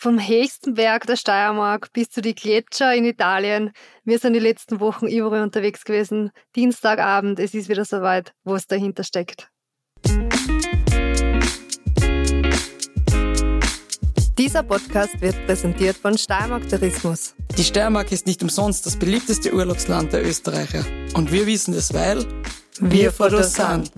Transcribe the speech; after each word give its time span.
Vom 0.00 0.20
höchsten 0.20 0.74
Berg 0.74 1.06
der 1.06 1.16
Steiermark 1.16 1.92
bis 1.92 2.08
zu 2.08 2.20
die 2.20 2.36
Gletscher 2.36 2.94
in 2.94 3.04
Italien. 3.04 3.72
Wir 4.04 4.20
sind 4.20 4.34
die 4.34 4.38
letzten 4.38 4.78
Wochen 4.78 5.08
überall 5.08 5.42
unterwegs 5.42 5.84
gewesen. 5.84 6.30
Dienstagabend, 6.54 7.40
es 7.40 7.52
ist 7.52 7.68
wieder 7.68 7.84
soweit, 7.84 8.32
wo 8.44 8.54
es 8.54 8.68
dahinter 8.68 9.02
steckt. 9.02 9.48
Dieser 14.38 14.62
Podcast 14.62 15.20
wird 15.20 15.34
präsentiert 15.46 15.96
von 15.96 16.16
Steiermark 16.16 16.68
Tourismus. 16.68 17.34
Die 17.56 17.64
Steiermark 17.64 18.12
ist 18.12 18.28
nicht 18.28 18.40
umsonst 18.40 18.86
das 18.86 18.96
beliebteste 18.96 19.52
Urlaubsland 19.52 20.12
der 20.12 20.24
Österreicher. 20.24 20.84
Und 21.14 21.32
wir 21.32 21.44
wissen 21.48 21.74
es, 21.74 21.92
weil 21.92 22.24
wir 22.78 23.10
vor 23.10 23.30
das 23.30 23.54
sind. 23.54 23.90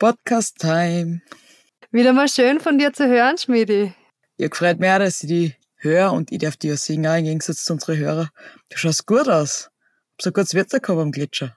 Podcast 0.00 0.56
Time. 0.58 1.20
Wieder 1.90 2.14
mal 2.14 2.26
schön 2.26 2.58
von 2.58 2.78
dir 2.78 2.90
zu 2.90 3.06
hören, 3.06 3.36
Schmidi. 3.36 3.92
Ja, 4.38 4.48
gefreut 4.48 4.80
mich 4.80 4.88
auch, 4.88 4.98
dass 4.98 5.22
ich 5.22 5.28
die 5.28 5.54
höre 5.76 6.14
und 6.14 6.32
ich 6.32 6.38
darf 6.38 6.56
dir 6.56 6.70
ja 6.70 6.76
singen, 6.78 7.06
auch 7.06 7.18
im 7.18 7.26
Gegensatz 7.26 7.64
zu 7.66 7.74
unseren 7.74 7.98
Hörern. 7.98 8.30
Du 8.70 8.78
schaust 8.78 9.06
gut 9.06 9.28
aus. 9.28 9.68
Hab 10.12 10.22
so 10.22 10.32
gutes 10.32 10.54
Wetter 10.54 10.80
gehabt 10.80 11.02
am 11.02 11.12
Gletscher. 11.12 11.54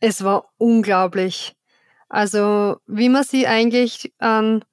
Es 0.00 0.22
war 0.22 0.52
unglaublich. 0.56 1.56
Also, 2.08 2.76
wie 2.86 3.08
man 3.08 3.24
sich 3.24 3.48
eigentlich 3.48 4.12
an 4.18 4.64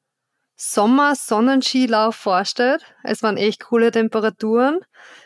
Sommer-Sonnenskilauf 0.55 2.15
vorstellt. 2.15 2.85
Es 3.03 3.23
waren 3.23 3.37
echt 3.37 3.61
coole 3.61 3.89
Temperaturen. 3.89 4.79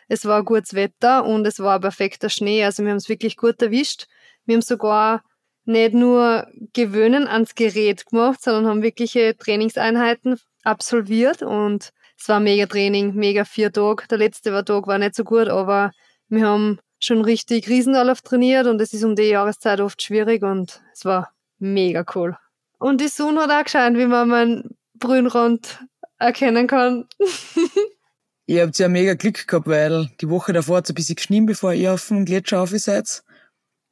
Es 0.08 0.24
war 0.24 0.46
gutes 0.46 0.76
Wetter 0.76 1.26
und 1.26 1.46
es 1.46 1.60
war 1.60 1.82
perfekter 1.82 2.30
Schnee. 2.30 2.64
Also, 2.64 2.84
wir 2.84 2.92
haben 2.92 2.98
es 3.00 3.10
wirklich 3.10 3.36
gut 3.36 3.62
erwischt. 3.62 4.06
Wir 4.46 4.56
haben 4.56 4.62
sogar 4.62 5.24
nicht 5.66 5.94
nur 5.94 6.48
gewöhnen 6.74 7.28
ans 7.28 7.56
Gerät 7.56 8.06
gemacht, 8.06 8.42
sondern 8.42 8.68
haben 8.68 8.84
wirkliche 8.84 9.36
Trainingseinheiten 9.38 10.40
absolviert 10.64 11.42
und 11.42 11.92
es 12.18 12.30
war 12.30 12.40
mega 12.40 12.66
Training, 12.66 13.14
mega 13.16 13.46
vier 13.46 13.72
Tage. 13.72 14.08
Der 14.10 14.18
letzte 14.18 14.52
Tag 14.64 14.88
war 14.88 14.98
nicht 14.98 15.16
so 15.16 15.24
gut, 15.24 15.48
aber 15.48 15.92
wir 16.30 16.48
haben 16.48 16.80
schon 17.00 17.22
richtig 17.22 17.68
Riesenlauf 17.68 18.22
trainiert 18.22 18.68
und 18.68 18.82
es 18.82 18.94
ist 18.94 19.04
um 19.04 19.16
die 19.16 19.24
Jahreszeit 19.24 19.82
oft 19.82 20.02
schwierig 20.02 20.44
und 20.44 20.82
es 20.94 21.06
war 21.06 21.32
mega 21.60 22.06
cool. 22.16 22.38
Und 22.80 23.02
die 23.02 23.08
Sonne 23.08 23.42
hat 23.42 23.52
auch 23.52 23.64
gescheint, 23.64 23.98
wie 23.98 24.06
man 24.06 24.30
meinen 24.30 24.78
Brünnrand 24.94 25.80
erkennen 26.20 26.68
kann. 26.68 27.06
ihr 28.48 28.64
habt 28.64 28.78
ja 28.80 28.88
mega 28.88 29.14
Glück 29.16 29.48
gehabt, 29.48 29.68
weil 29.68 30.10
die 30.22 30.30
Woche 30.30 30.54
davor 30.54 30.78
hat 30.78 30.86
es 30.86 30.92
ein 30.92 30.96
bisschen 30.96 31.16
geschnien, 31.16 31.46
bevor 31.46 31.74
ihr 31.74 31.94
auf 31.94 32.08
dem 32.08 32.26
Gletscher 32.26 32.62
auf 32.62 32.70
seid. 32.70 33.24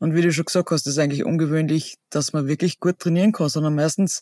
Und 0.03 0.15
wie 0.15 0.21
du 0.21 0.33
schon 0.33 0.43
gesagt 0.43 0.69
hast, 0.69 0.85
ist 0.85 0.97
eigentlich 0.97 1.23
ungewöhnlich, 1.23 1.95
dass 2.09 2.33
man 2.33 2.45
wirklich 2.45 2.81
gut 2.81 2.99
trainieren 2.99 3.31
kann, 3.31 3.47
sondern 3.47 3.73
meistens 3.73 4.21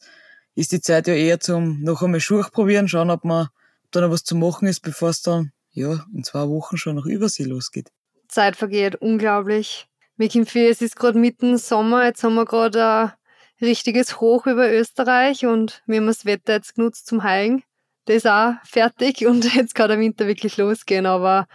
ist 0.54 0.74
die 0.74 0.80
Zeit 0.80 1.08
ja 1.08 1.16
eher 1.16 1.40
zum 1.40 1.82
noch 1.82 2.04
einmal 2.04 2.20
Schuhe 2.20 2.46
probieren, 2.52 2.88
schauen, 2.88 3.10
ob 3.10 3.26
man 3.26 3.48
ob 3.48 3.90
da 3.90 4.02
noch 4.02 4.12
was 4.12 4.24
zu 4.24 4.36
machen 4.36 4.68
ist, 4.68 4.82
bevor 4.82 5.10
es 5.10 5.24
dann 5.24 5.54
ja 5.72 6.06
in 6.14 6.24
zwei 6.24 6.48
Wochen 6.48 6.78
schon 6.78 6.98
nach 6.98 7.08
Übersee 7.08 7.46
losgeht. 7.46 7.90
Zeit 8.28 8.58
vergeht 8.58 8.98
unglaublich. 8.98 9.88
Mir 10.18 10.30
kommt 10.30 10.56
es 10.56 10.84
ist 10.84 10.98
gerade 10.98 11.18
mitten 11.18 11.58
Sommer, 11.58 12.06
jetzt 12.06 12.24
haben 12.24 12.36
wir 12.36 12.46
gerade 12.46 13.14
ein 13.60 13.66
richtiges 13.66 14.22
Hoch 14.22 14.46
über 14.46 14.72
Österreich 14.72 15.48
und 15.48 15.82
wir 15.88 15.98
haben 15.98 16.06
das 16.06 16.26
Wetter 16.26 16.54
jetzt 16.54 16.76
genutzt 16.76 17.08
zum 17.08 17.24
Heilen. 17.24 17.64
Das 18.06 18.18
ist 18.18 18.28
auch 18.28 18.54
fertig 18.66 19.26
und 19.26 19.52
jetzt 19.56 19.74
kann 19.74 19.90
der 19.90 19.98
Winter 19.98 20.28
wirklich 20.28 20.58
losgehen, 20.58 21.08
aber 21.08 21.48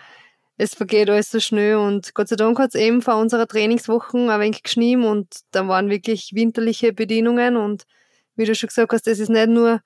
es 0.59 0.75
vergeht 0.75 1.11
alles 1.11 1.31
so 1.31 1.41
schnell 1.41 1.77
und 1.77 2.15
Gott 2.15 2.29
sei 2.29 2.37
Dank 2.37 2.59
hat 2.59 2.75
es 2.75 2.81
eben 2.81 3.03
vor 3.03 3.17
unserer 3.17 3.47
Trainingswochen 3.47 4.31
ein 4.31 4.41
wenig 4.41 4.63
geschnien 4.63 5.05
und 5.05 5.29
da 5.51 5.69
waren 5.69 5.91
wirklich 5.91 6.31
winterliche 6.35 6.93
Bedienungen 6.93 7.57
und 7.57 7.85
wie 8.37 8.45
du 8.45 8.55
schon 8.55 8.69
gesagt 8.69 8.93
hast, 8.93 9.07
das 9.07 9.19
ist 9.19 9.29
nicht 9.29 9.49
nur 9.49 9.81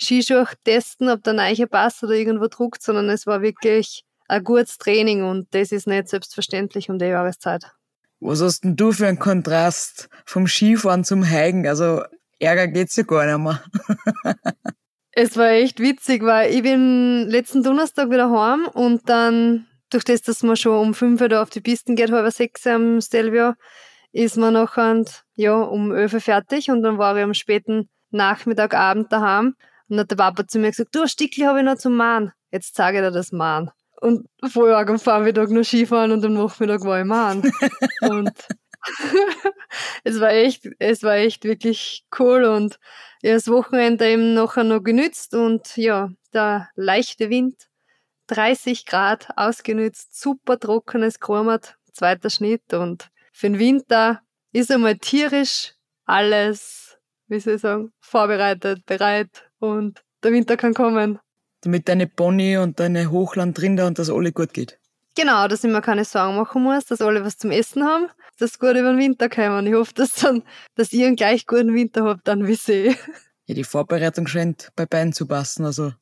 Skischuhe 0.00 0.46
testen, 0.64 1.08
ob 1.08 1.22
der 1.22 1.34
Neiche 1.34 1.66
passt 1.66 2.02
oder 2.02 2.14
irgendwo 2.14 2.48
druckt, 2.48 2.82
sondern 2.82 3.08
es 3.10 3.26
war 3.26 3.42
wirklich 3.42 4.04
ein 4.28 4.42
gutes 4.42 4.78
Training 4.78 5.22
und 5.24 5.46
das 5.52 5.72
ist 5.72 5.86
nicht 5.86 6.08
selbstverständlich 6.08 6.90
um 6.90 6.98
die 6.98 7.06
Jahreszeit. 7.06 7.70
Was 8.20 8.40
hast 8.40 8.64
denn 8.64 8.76
du 8.76 8.92
für 8.92 9.06
einen 9.06 9.18
Kontrast 9.18 10.08
vom 10.24 10.46
Skifahren 10.46 11.04
zum 11.04 11.28
Heigen? 11.28 11.66
Also 11.66 12.02
Ärger 12.38 12.68
geht's 12.68 12.96
ja 12.96 13.02
gar 13.02 13.26
nicht 13.26 13.38
mehr. 13.38 14.34
es 15.12 15.36
war 15.36 15.50
echt 15.50 15.78
witzig, 15.80 16.22
weil 16.22 16.54
ich 16.54 16.62
bin 16.62 17.26
letzten 17.28 17.62
Donnerstag 17.62 18.10
wieder 18.10 18.30
heim 18.30 18.66
und 18.66 19.08
dann 19.08 19.66
durch 19.90 20.04
das, 20.04 20.22
dass 20.22 20.42
man 20.42 20.56
schon 20.56 20.78
um 20.78 20.94
fünf 20.94 21.20
Uhr 21.20 21.42
auf 21.42 21.50
die 21.50 21.60
Pisten 21.60 21.96
geht, 21.96 22.10
halb 22.10 22.32
sechs 22.32 22.66
am 22.66 23.00
Stelvio, 23.00 23.54
ist 24.12 24.36
man 24.36 24.54
nachher 24.54 25.04
ja, 25.34 25.54
um 25.54 25.92
elf 25.92 26.12
fertig 26.22 26.70
und 26.70 26.82
dann 26.82 26.98
war 26.98 27.16
ich 27.16 27.24
am 27.24 27.34
späten 27.34 27.88
Nachmittag, 28.10 28.74
Abend 28.74 29.12
daheim 29.12 29.56
und 29.88 29.98
hat 29.98 30.10
der 30.10 30.16
Papa 30.16 30.46
zu 30.46 30.58
mir 30.58 30.70
gesagt, 30.70 30.94
du, 30.94 31.02
ein 31.02 31.08
Stickel 31.08 31.46
habe 31.46 31.58
ich 31.58 31.64
noch 31.64 31.76
zum 31.76 31.96
Mahn. 31.96 32.32
Jetzt 32.52 32.76
zeige 32.76 32.98
ich 32.98 33.04
dir 33.04 33.10
das 33.10 33.32
Mahn. 33.32 33.70
Und 34.00 34.28
vorher 34.48 34.78
am 34.78 34.98
Vormittag 34.98 35.50
noch 35.50 35.64
Skifahren 35.64 36.12
und 36.12 36.24
am 36.24 36.34
Nachmittag 36.34 36.84
war 36.84 37.00
ich 37.00 37.06
Mahn. 37.06 37.42
und 38.02 38.32
es 40.04 40.20
war 40.20 40.30
echt, 40.30 40.68
es 40.78 41.02
war 41.02 41.16
echt 41.16 41.44
wirklich 41.44 42.04
cool 42.18 42.44
und 42.44 42.78
ja, 43.22 43.32
das 43.32 43.48
Wochenende 43.48 44.08
eben 44.08 44.34
nachher 44.34 44.64
noch 44.64 44.82
genützt 44.82 45.34
und 45.34 45.76
ja, 45.76 46.10
der 46.32 46.68
leichte 46.74 47.30
Wind 47.30 47.54
30 48.28 48.86
Grad 48.86 49.28
ausgenützt, 49.36 50.18
super 50.20 50.58
trockenes 50.58 51.20
Chromat, 51.20 51.76
zweiter 51.92 52.30
Schnitt 52.30 52.72
und 52.72 53.08
für 53.32 53.48
den 53.48 53.58
Winter 53.58 54.20
ist 54.52 54.70
einmal 54.70 54.96
tierisch 54.96 55.74
alles, 56.04 56.98
wie 57.28 57.40
soll 57.40 57.54
ich 57.54 57.60
sagen, 57.60 57.92
vorbereitet, 58.00 58.86
bereit 58.86 59.50
und 59.58 60.02
der 60.22 60.32
Winter 60.32 60.56
kann 60.56 60.74
kommen. 60.74 61.18
Damit 61.62 61.88
deine 61.88 62.06
Pony 62.06 62.58
und 62.58 62.78
deine 62.78 63.10
Hochlandrinder 63.10 63.86
und 63.86 63.98
das 63.98 64.10
alle 64.10 64.32
gut 64.32 64.52
geht. 64.52 64.78
Genau, 65.16 65.46
dass 65.46 65.62
ich 65.62 65.70
mir 65.70 65.80
keine 65.80 66.04
Sorgen 66.04 66.36
machen 66.36 66.62
muss, 66.62 66.86
dass 66.86 67.00
alle 67.00 67.24
was 67.24 67.38
zum 67.38 67.52
Essen 67.52 67.84
haben, 67.84 68.08
dass 68.38 68.58
gut 68.58 68.70
über 68.70 68.92
den 68.92 68.98
Winter 68.98 69.28
kommen. 69.28 69.66
Ich 69.66 69.74
hoffe, 69.74 69.94
dass, 69.94 70.14
dann, 70.16 70.42
dass 70.74 70.92
ihr 70.92 71.06
einen 71.06 71.16
gleich 71.16 71.46
guten 71.46 71.72
Winter 71.72 72.04
habt, 72.04 72.26
dann 72.26 72.46
wie 72.46 72.56
sie. 72.56 72.96
Ja, 73.46 73.54
die 73.54 73.64
Vorbereitung 73.64 74.26
scheint 74.26 74.70
bei 74.74 74.86
beiden 74.86 75.12
zu 75.12 75.26
passen. 75.26 75.64
Also 75.64 75.92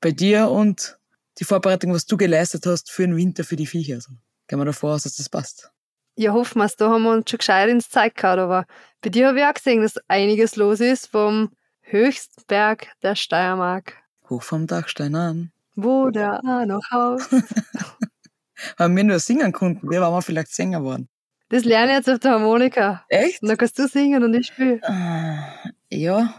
bei 0.00 0.10
dir 0.10 0.50
und 0.50 0.98
die 1.38 1.44
Vorbereitung, 1.44 1.92
was 1.92 2.06
du 2.06 2.16
geleistet 2.16 2.66
hast 2.66 2.90
für 2.90 3.02
den 3.02 3.16
Winter, 3.16 3.44
für 3.44 3.56
die 3.56 3.66
Viecher. 3.66 3.96
Also, 3.96 4.12
gehen 4.48 4.58
wir 4.58 4.64
davor 4.64 4.94
aus, 4.94 5.02
dass 5.02 5.16
das 5.16 5.28
passt. 5.28 5.70
Ja, 6.16 6.32
hoffen 6.32 6.60
wir 6.60 6.64
es. 6.64 6.76
Da 6.76 6.88
haben 6.88 7.02
wir 7.02 7.12
uns 7.12 7.30
schon 7.30 7.38
gescheit 7.38 7.68
ins 7.68 7.90
Zeit 7.90 8.14
gehabt. 8.14 8.38
Aber 8.38 8.66
bei 9.02 9.10
dir 9.10 9.28
habe 9.28 9.38
ich 9.38 9.44
auch 9.44 9.54
gesehen, 9.54 9.82
dass 9.82 9.98
einiges 10.08 10.56
los 10.56 10.80
ist 10.80 11.08
vom 11.08 11.50
höchsten 11.82 12.42
Berg 12.46 12.88
der 13.02 13.16
Steiermark. 13.16 13.94
Hoch 14.30 14.42
vom 14.42 14.66
Dachstein 14.66 15.14
an. 15.14 15.52
Wo 15.74 16.10
der 16.10 16.42
A 16.44 16.64
noch 16.64 16.82
haust. 16.90 17.30
Haben 18.78 18.96
wir 18.96 19.04
nur 19.04 19.18
singen 19.18 19.52
konnten, 19.52 19.90
wir 19.90 20.00
waren 20.00 20.22
vielleicht 20.22 20.54
Sänger 20.54 20.80
geworden. 20.80 21.08
Das 21.50 21.64
lerne 21.64 21.92
ich 21.92 21.98
jetzt 21.98 22.08
auf 22.08 22.18
der 22.18 22.32
Harmonika. 22.32 23.04
Echt? 23.08 23.42
Und 23.42 23.48
dann 23.48 23.58
kannst 23.58 23.78
du 23.78 23.86
singen 23.86 24.24
und 24.24 24.34
ich 24.34 24.46
spiele. 24.48 24.80
Äh, 24.82 25.96
ja, 25.96 26.34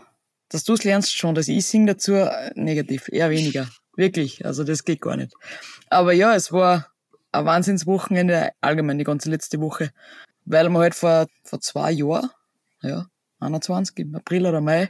dass 0.50 0.64
du 0.64 0.74
es 0.74 0.84
lernst 0.84 1.16
schon, 1.16 1.36
dass 1.36 1.48
ich 1.48 1.66
singe 1.66 1.94
dazu, 1.94 2.14
äh, 2.14 2.52
negativ, 2.56 3.08
eher 3.10 3.30
weniger. 3.30 3.68
Wirklich, 3.98 4.46
also 4.46 4.64
das 4.64 4.84
geht 4.84 5.02
gar 5.02 5.18
nicht. 5.18 5.34
Aber 5.90 6.14
ja, 6.14 6.36
es 6.36 6.52
war 6.52 6.88
ein 7.32 7.46
Wahnsinnswochenende, 7.46 8.52
allgemein 8.62 9.00
die 9.00 9.04
ganze 9.04 9.30
letzte 9.30 9.60
Woche, 9.60 9.92
weil 10.46 10.70
wir 10.70 10.80
halt 10.80 10.96
vor, 10.96 11.26
vor 11.44 11.60
zwei 11.60 11.92
Jahren, 11.92 12.30
ja, 12.82 13.08
21, 13.40 13.98
im 13.98 14.16
April 14.16 14.46
oder 14.46 14.62
Mai, 14.62 14.90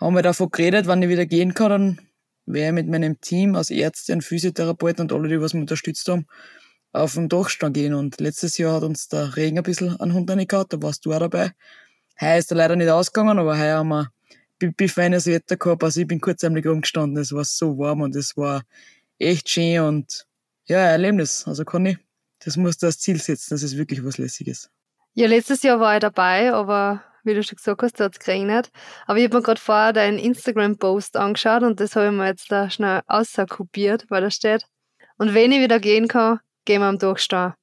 haben 0.00 0.14
wir 0.14 0.22
davon 0.22 0.50
geredet, 0.50 0.86
wann 0.86 1.02
ich 1.02 1.08
wieder 1.08 1.26
gehen 1.26 1.54
kann, 1.54 1.70
dann 1.70 2.00
wäre 2.46 2.68
ich 2.68 2.74
mit 2.74 2.88
meinem 2.88 3.20
Team 3.20 3.56
aus 3.56 3.70
Ärzten, 3.70 4.22
Physiotherapeuten 4.22 5.02
und 5.02 5.12
alle, 5.12 5.28
die 5.28 5.40
was 5.40 5.52
wir 5.52 5.60
unterstützt 5.60 6.08
haben, 6.08 6.26
auf 6.92 7.14
den 7.14 7.28
Dachstand 7.28 7.74
gehen. 7.74 7.94
Und 7.94 8.20
letztes 8.20 8.58
Jahr 8.58 8.74
hat 8.74 8.84
uns 8.84 9.08
der 9.08 9.36
Regen 9.36 9.58
ein 9.58 9.64
bisschen 9.64 9.98
an 9.98 10.14
Hund 10.14 10.28
gehabt, 10.48 10.72
da 10.72 10.80
warst 10.80 11.04
du 11.04 11.12
auch 11.12 11.18
dabei. 11.18 11.50
Heuer 12.20 12.38
ist 12.38 12.52
er 12.52 12.58
leider 12.58 12.76
nicht 12.76 12.88
ausgegangen, 12.90 13.40
aber 13.40 13.58
heuer 13.58 13.78
haben 13.78 13.88
wir 13.88 14.12
feines 14.88 15.26
Wetter 15.26 15.56
gehabt. 15.56 15.84
Also 15.84 16.00
ich 16.00 16.06
bin 16.06 16.20
kurzärmlich 16.20 16.66
rumgestanden, 16.66 17.22
es 17.22 17.32
war 17.32 17.44
so 17.44 17.78
warm 17.78 18.02
und 18.02 18.16
es 18.16 18.36
war 18.36 18.62
echt 19.18 19.48
schön 19.48 19.80
und 19.80 20.26
ja, 20.66 20.78
ein 20.78 20.90
Erlebnis. 20.90 21.46
Also 21.46 21.64
kann 21.64 21.86
ich, 21.86 21.98
das 22.40 22.56
musst 22.56 22.82
du 22.82 22.86
als 22.86 22.98
Ziel 22.98 23.20
setzen, 23.20 23.54
das 23.54 23.62
ist 23.62 23.76
wirklich 23.76 24.04
was 24.04 24.18
Lässiges. 24.18 24.70
Ja, 25.14 25.26
letztes 25.26 25.62
Jahr 25.62 25.80
war 25.80 25.94
ich 25.94 26.00
dabei, 26.00 26.52
aber 26.52 27.02
wie 27.24 27.34
du 27.34 27.42
schon 27.42 27.56
gesagt 27.56 27.82
hast, 27.82 27.98
da 27.98 28.04
hat 28.04 28.12
es 28.12 28.18
geregnet. 28.18 28.70
Aber 29.06 29.18
ich 29.18 29.24
habe 29.24 29.36
mir 29.36 29.42
gerade 29.42 29.60
vorher 29.60 29.92
deinen 29.92 30.18
Instagram-Post 30.18 31.16
angeschaut 31.16 31.62
und 31.62 31.80
das 31.80 31.96
habe 31.96 32.06
ich 32.06 32.12
mir 32.12 32.26
jetzt 32.26 32.50
da 32.52 32.70
schnell 32.70 33.02
auskopiert, 33.06 34.06
weil 34.08 34.22
da 34.22 34.30
steht. 34.30 34.64
Und 35.18 35.34
wenn 35.34 35.52
ich 35.52 35.60
wieder 35.60 35.80
gehen 35.80 36.08
kann, 36.08 36.40
gehen 36.64 36.80
wir 36.80 36.86
am 36.86 36.98
Durchstehen. 36.98 37.54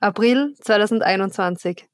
April 0.00 0.54
2021. 0.60 1.86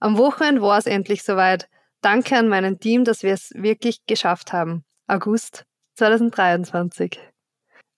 Am 0.00 0.16
Wochenende 0.18 0.62
war 0.62 0.78
es 0.78 0.86
endlich 0.86 1.22
soweit. 1.22 1.68
Danke 2.02 2.36
an 2.36 2.48
meinem 2.48 2.80
Team, 2.80 3.04
dass 3.04 3.22
wir 3.22 3.32
es 3.32 3.52
wirklich 3.54 4.04
geschafft 4.06 4.52
haben. 4.52 4.84
August 5.06 5.64
2023. 5.94 7.18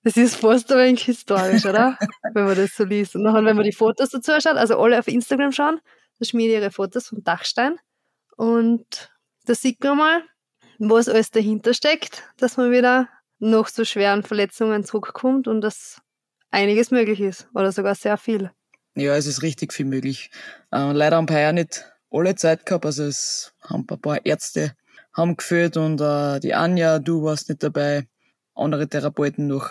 Das 0.03 0.19
ist 0.19 0.37
fast 0.37 0.71
ein 0.71 0.79
wenig 0.79 1.03
historisch, 1.05 1.65
oder? 1.65 1.99
wenn 2.35 2.45
man 2.45 2.55
das 2.55 2.77
so 2.77 2.85
liest. 2.85 3.17
Und 3.17 3.25
dann, 3.25 3.47
wenn 3.47 3.57
man 3.57 3.65
die 3.65 3.73
Fotos 3.73 4.11
dazu 4.11 4.33
anschaut, 4.33 4.57
also 4.57 4.79
alle 4.79 4.99
auf 4.99 5.09
Instagram 5.09 5.53
schauen, 5.53 5.81
da 6.19 6.27
schmiede 6.27 6.53
ihre 6.53 6.71
Fotos 6.71 7.09
vom 7.09 7.25
Dachstein. 7.25 7.79
Und 8.37 9.11
da 9.47 9.55
sieht 9.55 9.83
man 9.83 9.97
mal, 9.97 10.23
was 10.79 11.09
alles 11.09 11.31
dahinter 11.31 11.73
steckt, 11.73 12.25
dass 12.37 12.59
man 12.59 12.71
wieder 12.71 13.09
nach 13.39 13.69
so 13.69 13.87
schweren 13.87 14.23
Verletzungen 14.23 14.85
zurückkommt 14.85 15.49
und 15.49 15.63
dass 15.63 16.03
einiges 16.51 16.91
möglich 16.91 17.21
ist 17.21 17.49
oder 17.55 17.73
sogar 17.73 17.95
sehr 17.95 18.19
viel. 18.19 18.51
Ja, 18.95 19.17
es 19.17 19.27
ist 19.27 19.43
richtig 19.43 19.73
viel 19.73 19.87
möglich. 19.87 20.31
Äh, 20.71 20.93
leider 20.93 21.17
haben 21.17 21.29
wir 21.29 21.53
nicht 21.53 21.85
alle 22.15 22.35
Zeit 22.37 22.65
gehabt, 22.65 22.87
also 22.87 23.05
es 23.05 23.53
haben 23.63 23.87
ein 23.91 24.01
paar 24.01 24.25
Ärzte 24.25 24.75
haben 25.15 25.37
geführt 25.37 25.77
und 25.77 26.01
äh, 26.01 26.41
die 26.41 26.55
Anja, 26.55 26.99
du 26.99 27.23
warst 27.23 27.49
nicht 27.49 27.63
dabei, 27.63 28.07
andere 28.55 28.89
Therapeuten 28.89 29.47
noch. 29.47 29.71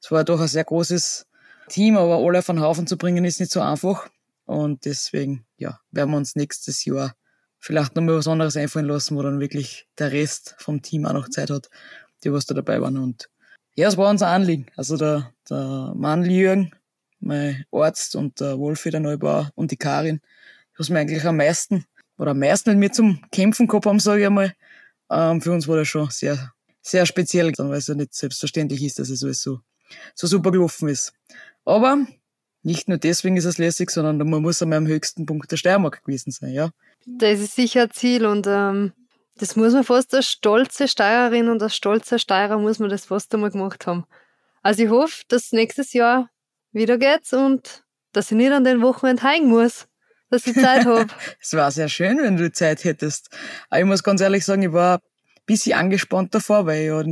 Es 0.00 0.10
war 0.10 0.24
doch 0.24 0.40
ein 0.40 0.48
sehr 0.48 0.64
großes 0.64 1.26
Team, 1.68 1.96
aber 1.96 2.16
alle 2.18 2.42
den 2.42 2.60
Haufen 2.60 2.86
zu 2.86 2.96
bringen 2.96 3.24
ist 3.24 3.40
nicht 3.40 3.52
so 3.52 3.60
einfach. 3.60 4.08
Und 4.46 4.86
deswegen, 4.86 5.44
ja, 5.58 5.80
werden 5.90 6.10
wir 6.10 6.16
uns 6.16 6.36
nächstes 6.36 6.84
Jahr 6.84 7.14
vielleicht 7.58 7.96
noch 7.96 8.02
mal 8.02 8.16
was 8.16 8.28
anderes 8.28 8.56
einfallen 8.56 8.86
lassen, 8.86 9.16
wo 9.16 9.22
dann 9.22 9.40
wirklich 9.40 9.86
der 9.98 10.12
Rest 10.12 10.54
vom 10.58 10.80
Team 10.80 11.04
auch 11.04 11.12
noch 11.12 11.28
Zeit 11.28 11.50
hat, 11.50 11.68
die 12.24 12.32
was 12.32 12.46
da 12.46 12.54
dabei 12.54 12.80
waren. 12.80 12.96
Und 12.96 13.28
ja, 13.74 13.88
es 13.88 13.96
war 13.98 14.08
unser 14.08 14.28
Anliegen. 14.28 14.66
Also 14.76 14.96
der, 14.96 15.34
der 15.50 15.92
Mann 15.94 16.24
Jürgen, 16.24 16.72
mein 17.20 17.66
Arzt 17.72 18.16
und 18.16 18.40
der 18.40 18.58
Wolfi, 18.58 18.90
der 18.90 19.00
Neubauer 19.00 19.50
und 19.54 19.70
die 19.70 19.76
Karin, 19.76 20.20
was 20.78 20.88
mir 20.88 21.00
eigentlich 21.00 21.24
am 21.24 21.36
meisten 21.36 21.84
oder 22.16 22.30
am 22.30 22.38
meisten 22.38 22.70
mit 22.70 22.78
mir 22.78 22.92
zum 22.92 23.20
Kämpfen 23.30 23.66
gehabt 23.66 23.86
haben, 23.86 24.00
sage 24.00 24.20
ich 24.20 24.26
einmal. 24.26 24.54
Ähm, 25.10 25.40
für 25.40 25.52
uns 25.52 25.68
war 25.68 25.76
das 25.76 25.88
schon 25.88 26.08
sehr, 26.10 26.52
sehr 26.80 27.04
speziell, 27.06 27.52
weil 27.56 27.78
es 27.78 27.88
ja 27.88 27.94
nicht 27.94 28.14
selbstverständlich 28.14 28.82
ist, 28.82 28.98
dass 28.98 29.10
es 29.10 29.22
alles 29.22 29.42
so, 29.42 29.60
so 30.14 30.26
super 30.26 30.50
gelaufen 30.50 30.88
ist. 30.88 31.12
Aber 31.64 31.98
nicht 32.62 32.88
nur 32.88 32.98
deswegen 32.98 33.36
ist 33.36 33.44
es 33.44 33.58
lässig, 33.58 33.90
sondern 33.90 34.18
man 34.28 34.42
muss 34.42 34.62
einmal 34.62 34.78
am 34.78 34.86
höchsten 34.86 35.26
Punkt 35.26 35.50
der 35.50 35.56
Steiermark 35.56 36.04
gewesen 36.04 36.30
sein, 36.30 36.52
ja. 36.52 36.70
Das 37.06 37.40
ist 37.40 37.54
sicher 37.54 37.82
ein 37.82 37.90
Ziel 37.90 38.26
und 38.26 38.46
ähm, 38.48 38.92
das 39.36 39.56
muss 39.56 39.72
man 39.72 39.84
fast 39.84 40.14
als 40.14 40.30
stolze 40.30 40.88
Steirerin 40.88 41.48
und 41.48 41.62
als 41.62 41.76
stolzer 41.76 42.18
Steirer 42.18 42.58
muss 42.58 42.78
man 42.78 42.90
das 42.90 43.06
fast 43.06 43.32
einmal 43.34 43.50
gemacht 43.50 43.86
haben. 43.86 44.04
Also 44.62 44.82
ich 44.82 44.90
hoffe, 44.90 45.22
dass 45.28 45.52
nächstes 45.52 45.92
Jahr 45.92 46.28
wieder 46.72 46.98
geht's 46.98 47.32
und 47.32 47.84
dass 48.12 48.30
ich 48.30 48.36
nicht 48.36 48.52
an 48.52 48.64
den 48.64 48.82
Wochenende 48.82 49.22
heim 49.22 49.46
muss, 49.46 49.87
dass 50.30 50.46
ich 50.46 50.54
Zeit 50.54 50.86
habe. 50.86 51.06
es 51.40 51.52
war 51.54 51.70
sehr 51.70 51.88
schön, 51.88 52.18
wenn 52.18 52.36
du 52.36 52.50
Zeit 52.52 52.84
hättest. 52.84 53.30
Aber 53.70 53.80
ich 53.80 53.86
muss 53.86 54.02
ganz 54.02 54.20
ehrlich 54.20 54.44
sagen, 54.44 54.62
ich 54.62 54.72
war 54.72 54.98
ein 54.98 55.00
bisschen 55.46 55.78
angespannt 55.78 56.34
davor, 56.34 56.66
weil 56.66 56.82
ich 56.82 56.88
ja 56.88 57.02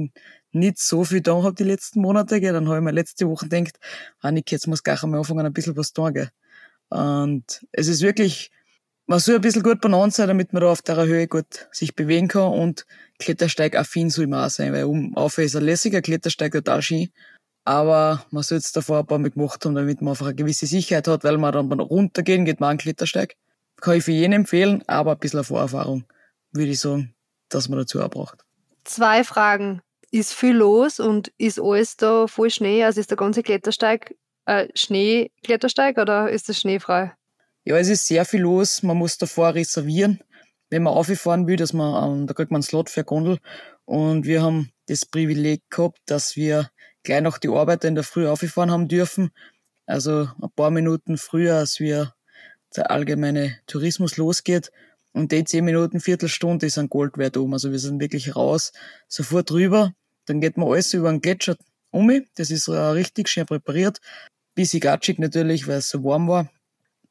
nicht 0.52 0.78
so 0.78 1.04
viel 1.04 1.20
da 1.20 1.42
habe 1.42 1.54
die 1.54 1.64
letzten 1.64 2.00
Monate. 2.00 2.40
Gell. 2.40 2.52
Dann 2.52 2.68
habe 2.68 2.78
ich 2.78 2.84
mir 2.84 2.92
letzte 2.92 3.28
Woche 3.28 3.48
gedacht, 3.48 3.78
ah 4.20 4.32
jetzt 4.32 4.66
muss 4.66 4.82
gleich 4.82 5.02
einmal 5.02 5.20
anfangen, 5.20 5.46
ein 5.46 5.52
bisschen 5.52 5.76
was 5.76 5.92
tun. 5.92 6.14
Gell. 6.14 6.30
Und 6.88 7.66
es 7.72 7.88
ist 7.88 8.02
wirklich, 8.02 8.50
man 9.06 9.18
soll 9.18 9.36
ein 9.36 9.40
bisschen 9.40 9.62
gut 9.62 9.80
benannt 9.80 10.14
sein, 10.14 10.28
damit 10.28 10.52
man 10.52 10.62
da 10.62 10.70
auf 10.70 10.82
der 10.82 11.04
Höhe 11.06 11.28
gut 11.28 11.68
sich 11.72 11.94
bewegen 11.94 12.28
kann 12.28 12.52
und 12.52 12.86
Klettersteig 13.18 13.76
affin 13.76 14.10
soll 14.10 14.24
immer 14.24 14.46
auch 14.46 14.50
sein, 14.50 14.72
weil 14.72 14.84
um 14.84 15.16
auf 15.16 15.38
ist 15.38 15.56
ein 15.56 15.64
lässiger 15.64 16.02
Klettersteig 16.02 16.52
total 16.52 16.82
schön. 16.82 17.08
Aber 17.66 18.24
man 18.30 18.44
soll 18.44 18.58
jetzt 18.58 18.76
davor 18.76 19.00
ein 19.00 19.06
paar 19.06 19.18
Mal 19.18 19.30
gemacht 19.30 19.64
haben, 19.64 19.74
damit 19.74 20.00
man 20.00 20.12
einfach 20.12 20.26
eine 20.26 20.36
gewisse 20.36 20.66
Sicherheit 20.66 21.08
hat, 21.08 21.24
weil 21.24 21.36
man 21.36 21.52
dann 21.52 21.68
beim 21.68 21.80
runtergehen 21.80 22.44
geht 22.44 22.60
man 22.60 22.70
einen 22.70 22.78
Klettersteig. 22.78 23.34
Kann 23.80 23.96
ich 23.96 24.04
für 24.04 24.12
jeden 24.12 24.32
empfehlen, 24.32 24.84
aber 24.86 25.12
ein 25.12 25.18
bisschen 25.18 25.42
Vorerfahrung 25.42 26.04
würde 26.52 26.70
ich 26.70 26.80
sagen, 26.80 27.12
dass 27.48 27.68
man 27.68 27.80
dazu 27.80 28.00
auch 28.00 28.08
braucht. 28.08 28.44
Zwei 28.84 29.24
Fragen 29.24 29.82
ist 30.12 30.32
viel 30.32 30.54
los 30.54 31.00
und 31.00 31.32
ist 31.38 31.60
alles 31.60 31.96
da 31.96 32.28
voll 32.28 32.50
Schnee? 32.50 32.84
Also 32.84 33.00
ist 33.00 33.10
der 33.10 33.16
ganze 33.16 33.42
Klettersteig 33.42 34.14
äh, 34.46 34.68
Schneeklettersteig 34.74 35.98
oder 35.98 36.30
ist 36.30 36.48
das 36.48 36.60
schneefrei? 36.60 37.12
Ja, 37.64 37.76
es 37.76 37.88
ist 37.88 38.06
sehr 38.06 38.24
viel 38.24 38.42
los. 38.42 38.84
Man 38.84 38.96
muss 38.96 39.18
davor 39.18 39.54
reservieren, 39.54 40.20
wenn 40.70 40.84
man 40.84 40.94
auffahren 40.94 41.48
will, 41.48 41.56
dass 41.56 41.72
man, 41.72 42.20
ähm, 42.20 42.26
da 42.28 42.34
kriegt 42.34 42.52
man 42.52 42.58
einen 42.58 42.62
Slot 42.62 42.90
für 42.90 43.00
eine 43.00 43.06
Gondel. 43.06 43.38
Und 43.84 44.24
wir 44.24 44.42
haben 44.42 44.70
das 44.86 45.04
Privileg 45.04 45.62
gehabt, 45.68 45.98
dass 46.06 46.36
wir 46.36 46.70
gleich 47.06 47.22
noch 47.22 47.38
die 47.38 47.48
Arbeiter 47.48 47.88
in 47.88 47.94
der 47.94 48.04
Früh 48.04 48.28
aufgefahren 48.28 48.70
haben 48.70 48.88
dürfen. 48.88 49.30
Also 49.86 50.28
ein 50.42 50.50
paar 50.54 50.70
Minuten 50.70 51.16
früher, 51.16 51.56
als 51.56 51.80
wir 51.80 52.14
der 52.76 52.90
allgemeine 52.90 53.58
Tourismus 53.66 54.16
losgeht. 54.18 54.70
Und 55.12 55.32
die 55.32 55.44
zehn 55.44 55.64
Minuten, 55.64 56.00
Viertelstunde 56.00 56.66
ist 56.66 56.76
ein 56.76 56.90
Gold 56.90 57.16
wert 57.16 57.38
oben. 57.38 57.54
Also 57.54 57.70
wir 57.70 57.78
sind 57.78 58.00
wirklich 58.00 58.36
raus, 58.36 58.72
sofort 59.08 59.50
rüber. 59.52 59.94
Dann 60.26 60.40
geht 60.40 60.58
man 60.58 60.68
alles 60.68 60.92
über 60.92 61.08
den 61.08 61.22
Gletscher 61.22 61.56
um. 61.90 62.10
Das 62.34 62.50
ist 62.50 62.68
richtig 62.68 63.28
schön 63.28 63.46
präpariert. 63.46 64.00
Bisschen 64.54 64.80
gatschig 64.80 65.18
natürlich, 65.18 65.68
weil 65.68 65.78
es 65.78 65.88
so 65.88 66.04
warm 66.04 66.28
war. 66.28 66.50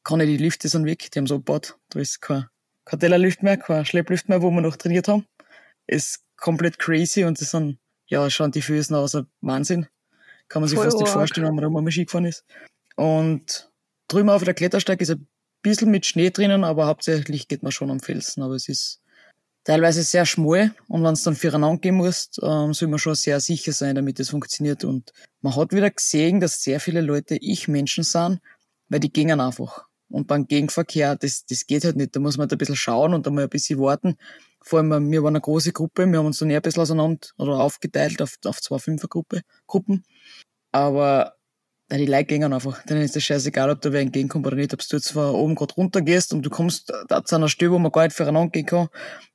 Kann 0.04 0.20
ich 0.20 0.28
die 0.28 0.36
Lifte 0.36 0.68
sind 0.68 0.84
weg, 0.84 1.10
die 1.10 1.18
haben 1.18 1.26
so 1.26 1.38
gebaut. 1.38 1.76
Da 1.88 1.98
ist 1.98 2.20
kein, 2.20 2.46
kein 2.84 3.00
Tellerlift 3.00 3.42
mehr, 3.42 3.56
kein 3.56 3.84
Schlepplift 3.84 4.28
mehr, 4.28 4.42
wo 4.42 4.50
wir 4.50 4.60
noch 4.60 4.76
trainiert 4.76 5.08
haben. 5.08 5.26
Ist 5.88 6.20
komplett 6.36 6.78
crazy 6.78 7.24
und 7.24 7.40
das 7.40 7.50
sind, 7.50 7.78
ja, 8.06 8.28
schauen 8.30 8.52
die 8.52 8.62
Füße 8.62 8.96
aus, 8.96 9.16
Wahnsinn. 9.40 9.86
Kann 10.48 10.62
man 10.62 10.68
sich 10.68 10.78
Voll 10.78 10.86
fast 10.86 11.00
nicht 11.00 11.08
vorstellen, 11.08 11.46
wenn 11.46 11.54
man 11.56 11.64
da 11.64 11.70
mal 11.70 11.90
Ski 11.90 12.04
gefahren 12.04 12.26
ist. 12.26 12.44
Und 12.96 13.70
drüben 14.08 14.30
auf 14.30 14.44
der 14.44 14.54
Klettersteig 14.54 15.00
ist 15.00 15.10
ein 15.10 15.26
bisschen 15.62 15.90
mit 15.90 16.06
Schnee 16.06 16.30
drinnen, 16.30 16.64
aber 16.64 16.86
hauptsächlich 16.86 17.48
geht 17.48 17.62
man 17.62 17.72
schon 17.72 17.90
am 17.90 18.00
Felsen. 18.00 18.42
Aber 18.42 18.54
es 18.54 18.68
ist 18.68 19.00
teilweise 19.64 20.04
sehr 20.04 20.24
schmal 20.24 20.72
und 20.86 21.02
wenn 21.02 21.14
es 21.14 21.24
dann 21.24 21.34
füreinander 21.34 21.80
gehen 21.80 21.96
muss, 21.96 22.30
ähm, 22.40 22.72
soll 22.72 22.88
man 22.88 23.00
schon 23.00 23.16
sehr 23.16 23.40
sicher 23.40 23.72
sein, 23.72 23.96
damit 23.96 24.20
es 24.20 24.30
funktioniert. 24.30 24.84
Und 24.84 25.12
man 25.40 25.56
hat 25.56 25.72
wieder 25.72 25.90
gesehen, 25.90 26.40
dass 26.40 26.62
sehr 26.62 26.78
viele 26.78 27.00
Leute 27.00 27.36
Ich-Menschen 27.36 28.04
sind, 28.04 28.40
weil 28.88 29.00
die 29.00 29.12
gingen 29.12 29.40
einfach. 29.40 29.86
Und 30.08 30.26
beim 30.26 30.46
Gegenverkehr, 30.46 31.16
das, 31.16 31.44
das 31.46 31.66
geht 31.66 31.84
halt 31.84 31.96
nicht. 31.96 32.14
Da 32.14 32.20
muss 32.20 32.36
man 32.36 32.44
halt 32.44 32.52
ein 32.52 32.58
bisschen 32.58 32.76
schauen 32.76 33.14
und 33.14 33.26
einmal 33.26 33.44
ein 33.44 33.50
bisschen 33.50 33.78
warten. 33.80 34.16
Vor 34.62 34.80
allem, 34.80 35.10
wir 35.10 35.22
waren 35.22 35.34
eine 35.34 35.40
große 35.40 35.72
Gruppe, 35.72 36.06
wir 36.06 36.18
haben 36.18 36.26
uns 36.26 36.38
dann 36.38 36.50
eher 36.50 36.58
ein 36.58 36.62
bisschen 36.62 36.82
auseinander 36.82 37.28
oder 37.38 37.60
aufgeteilt 37.60 38.20
auf, 38.22 38.36
auf 38.44 38.60
zwei 38.60 38.78
Fünfergruppe, 38.78 39.42
Gruppen. 39.66 40.04
Aber 40.72 41.36
Nein, 41.88 42.00
die 42.00 42.06
Leute 42.06 42.24
gehen 42.24 42.52
einfach. 42.52 42.82
Denen 42.84 43.02
ist 43.02 43.14
das 43.14 43.22
scheißegal, 43.22 43.70
ob 43.70 43.80
da 43.80 43.92
wer 43.92 44.00
entgegenkommt 44.00 44.44
oder 44.44 44.56
nicht. 44.56 44.74
Ob 44.74 44.80
du 44.80 44.96
jetzt 44.96 45.12
von 45.12 45.34
oben 45.36 45.54
gerade 45.54 45.74
runter 45.74 46.00
gehst 46.02 46.32
und 46.32 46.42
du 46.42 46.50
kommst 46.50 46.92
da 47.06 47.24
zu 47.24 47.36
einer 47.36 47.48
Stelle, 47.48 47.70
wo 47.70 47.78
man 47.78 47.92
gar 47.92 48.04
nicht 48.04 48.16
füreinander 48.16 48.50
gehen 48.50 48.66
kann. 48.66 48.88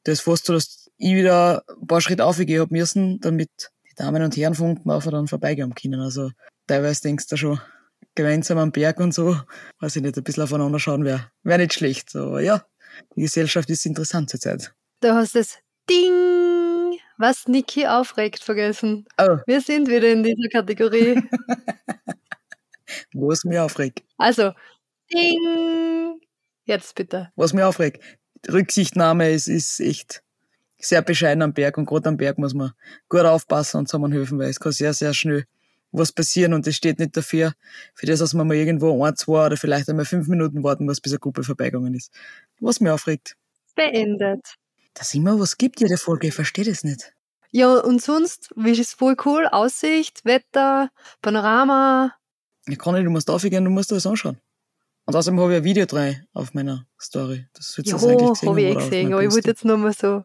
Da 0.04 0.12
ist 0.12 0.22
fast 0.22 0.46
so, 0.46 0.54
dass 0.54 0.90
ich 0.98 1.16
wieder 1.16 1.63
ein 1.82 1.88
paar 1.88 2.01
Schritte 2.01 2.25
aufgehen 2.25 2.60
hab 2.60 2.72
müssen, 2.72 3.22
damit 3.22 3.50
die 3.90 3.96
Damen 3.96 4.22
und 4.22 4.36
Herren 4.36 4.56
von 4.56 4.72
unten 4.72 4.92
auf 4.92 5.06
dann 5.06 5.28
vorbeigehen 5.28 5.74
können. 5.74 6.01
Also 6.01 6.32
teilweise 6.68 7.01
denkst 7.04 7.28
du 7.28 7.38
schon, 7.38 7.62
gemeinsam 8.15 8.58
am 8.58 8.72
Berg 8.72 9.00
und 9.00 9.13
so, 9.13 9.38
weiß 9.80 9.96
ich 9.96 10.01
nicht, 10.01 10.18
ein 10.18 10.24
bisschen 10.24 10.44
aufeinander 10.44 10.80
schauen 10.80 11.06
wäre 11.06 11.32
wär 11.44 11.58
nicht 11.58 11.74
schlecht. 11.74 12.15
Aber 12.15 12.41
ja, 12.41 12.65
die 13.15 13.22
Gesellschaft 13.22 13.70
ist 13.70 13.86
interessant 13.86 14.30
zurzeit. 14.30 14.74
Du 15.01 15.13
hast 15.13 15.36
das 15.36 15.58
Ding, 15.89 17.00
was 17.18 17.48
Niki 17.48 17.88
aufregt, 17.88 18.44
vergessen. 18.44 19.06
Oh. 19.20 19.38
Wir 19.46 19.62
sind 19.62 19.88
wieder 19.88 20.12
in 20.12 20.24
dieser 20.24 20.50
Kategorie. 20.50 21.22
Was 23.13 23.46
mich 23.46 23.58
aufregt. 23.58 24.03
Also, 24.18 24.51
ding! 25.13 26.20
Jetzt 26.65 26.96
bitte. 26.96 27.32
Was 27.36 27.53
mich 27.53 27.63
aufregt. 27.63 28.03
Rücksichtnahme 28.50 29.32
ist, 29.32 29.48
ist 29.48 29.80
echt 29.80 30.24
sehr 30.77 31.01
bescheiden 31.01 31.41
am 31.41 31.53
Berg 31.53 31.77
und 31.77 31.86
gerade 31.86 32.10
am 32.10 32.18
Berg 32.18 32.38
muss 32.38 32.53
man 32.53 32.74
gut 33.08 33.22
aufpassen 33.22 33.77
und 33.77 33.88
zusammenhelfen, 33.88 34.39
weil 34.39 34.50
es 34.50 34.60
kann 34.60 34.72
sehr, 34.72 34.94
sehr 34.94 35.13
schnell 35.13 35.46
was 35.91 36.12
passieren 36.12 36.53
und 36.53 36.65
es 36.67 36.75
steht 36.75 37.00
nicht 37.00 37.15
dafür, 37.15 37.53
für 37.93 38.05
das, 38.05 38.19
dass 38.19 38.33
man 38.33 38.48
mal 38.48 38.55
irgendwo 38.55 39.03
ein, 39.03 39.15
zwei 39.15 39.45
oder 39.45 39.57
vielleicht 39.57 39.89
einmal 39.89 40.05
fünf 40.05 40.27
Minuten 40.27 40.63
warten 40.63 40.86
muss, 40.86 41.01
bis 41.01 41.12
eine 41.12 41.19
Gruppe 41.19 41.43
vorbeigegangen 41.43 41.93
ist. 41.93 42.12
Was 42.60 42.79
mich 42.79 42.91
aufregt. 42.91 43.36
Beendet. 43.75 44.55
Dass 44.93 45.13
immer 45.13 45.39
was 45.39 45.57
gibt, 45.57 45.79
jede 45.79 45.98
Folge, 45.98 46.27
ich 46.27 46.33
verstehe 46.33 46.65
das 46.65 46.83
nicht. 46.83 47.13
Ja, 47.51 47.79
und 47.79 48.01
sonst, 48.01 48.50
wie 48.55 48.71
ist 48.71 48.79
es 48.79 48.93
voll 48.93 49.15
cool, 49.25 49.48
Aussicht, 49.48 50.24
Wetter, 50.24 50.89
Panorama, 51.21 52.13
ich 52.67 52.77
kann 52.77 52.93
nicht, 52.93 53.05
du 53.05 53.10
musst 53.10 53.29
aufgehen, 53.29 53.65
du 53.65 53.71
musst 53.71 53.91
alles 53.91 54.05
anschauen. 54.05 54.38
Und 55.05 55.15
außerdem 55.15 55.39
habe 55.39 55.53
ich 55.53 55.57
ein 55.57 55.63
Video 55.63 55.86
drin 55.86 56.25
auf 56.33 56.53
meiner 56.53 56.86
Story. 57.00 57.48
Das 57.53 57.75
wird 57.75 57.88
ja, 57.88 57.95
eigentlich 57.95 58.29
gesehen 58.29 58.50
habe 58.50 58.62
ich 58.62 58.67
eh 58.67 58.75
gesehen, 58.75 59.13
aber 59.13 59.24
ich 59.24 59.31
wollte 59.31 59.48
jetzt 59.50 59.65
nur 59.65 59.77
mal 59.77 59.93
so. 59.93 60.24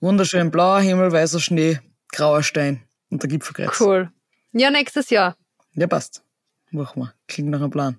Wunderschön, 0.00 0.50
blauer 0.50 0.80
Himmel, 0.80 1.12
weißer 1.12 1.40
Schnee, 1.40 1.78
grauer 2.12 2.42
Stein 2.42 2.82
und 3.08 3.22
der 3.22 3.30
Gipfelkreuz. 3.30 3.80
Cool. 3.80 4.10
Ja, 4.54 4.70
nächstes 4.70 5.10
Jahr. 5.10 5.36
Ja, 5.74 5.86
passt. 5.86 6.22
Machen 6.70 7.02
wir. 7.02 7.14
Klingt 7.28 7.50
nach 7.50 7.60
einem 7.60 7.70
Plan. 7.70 7.98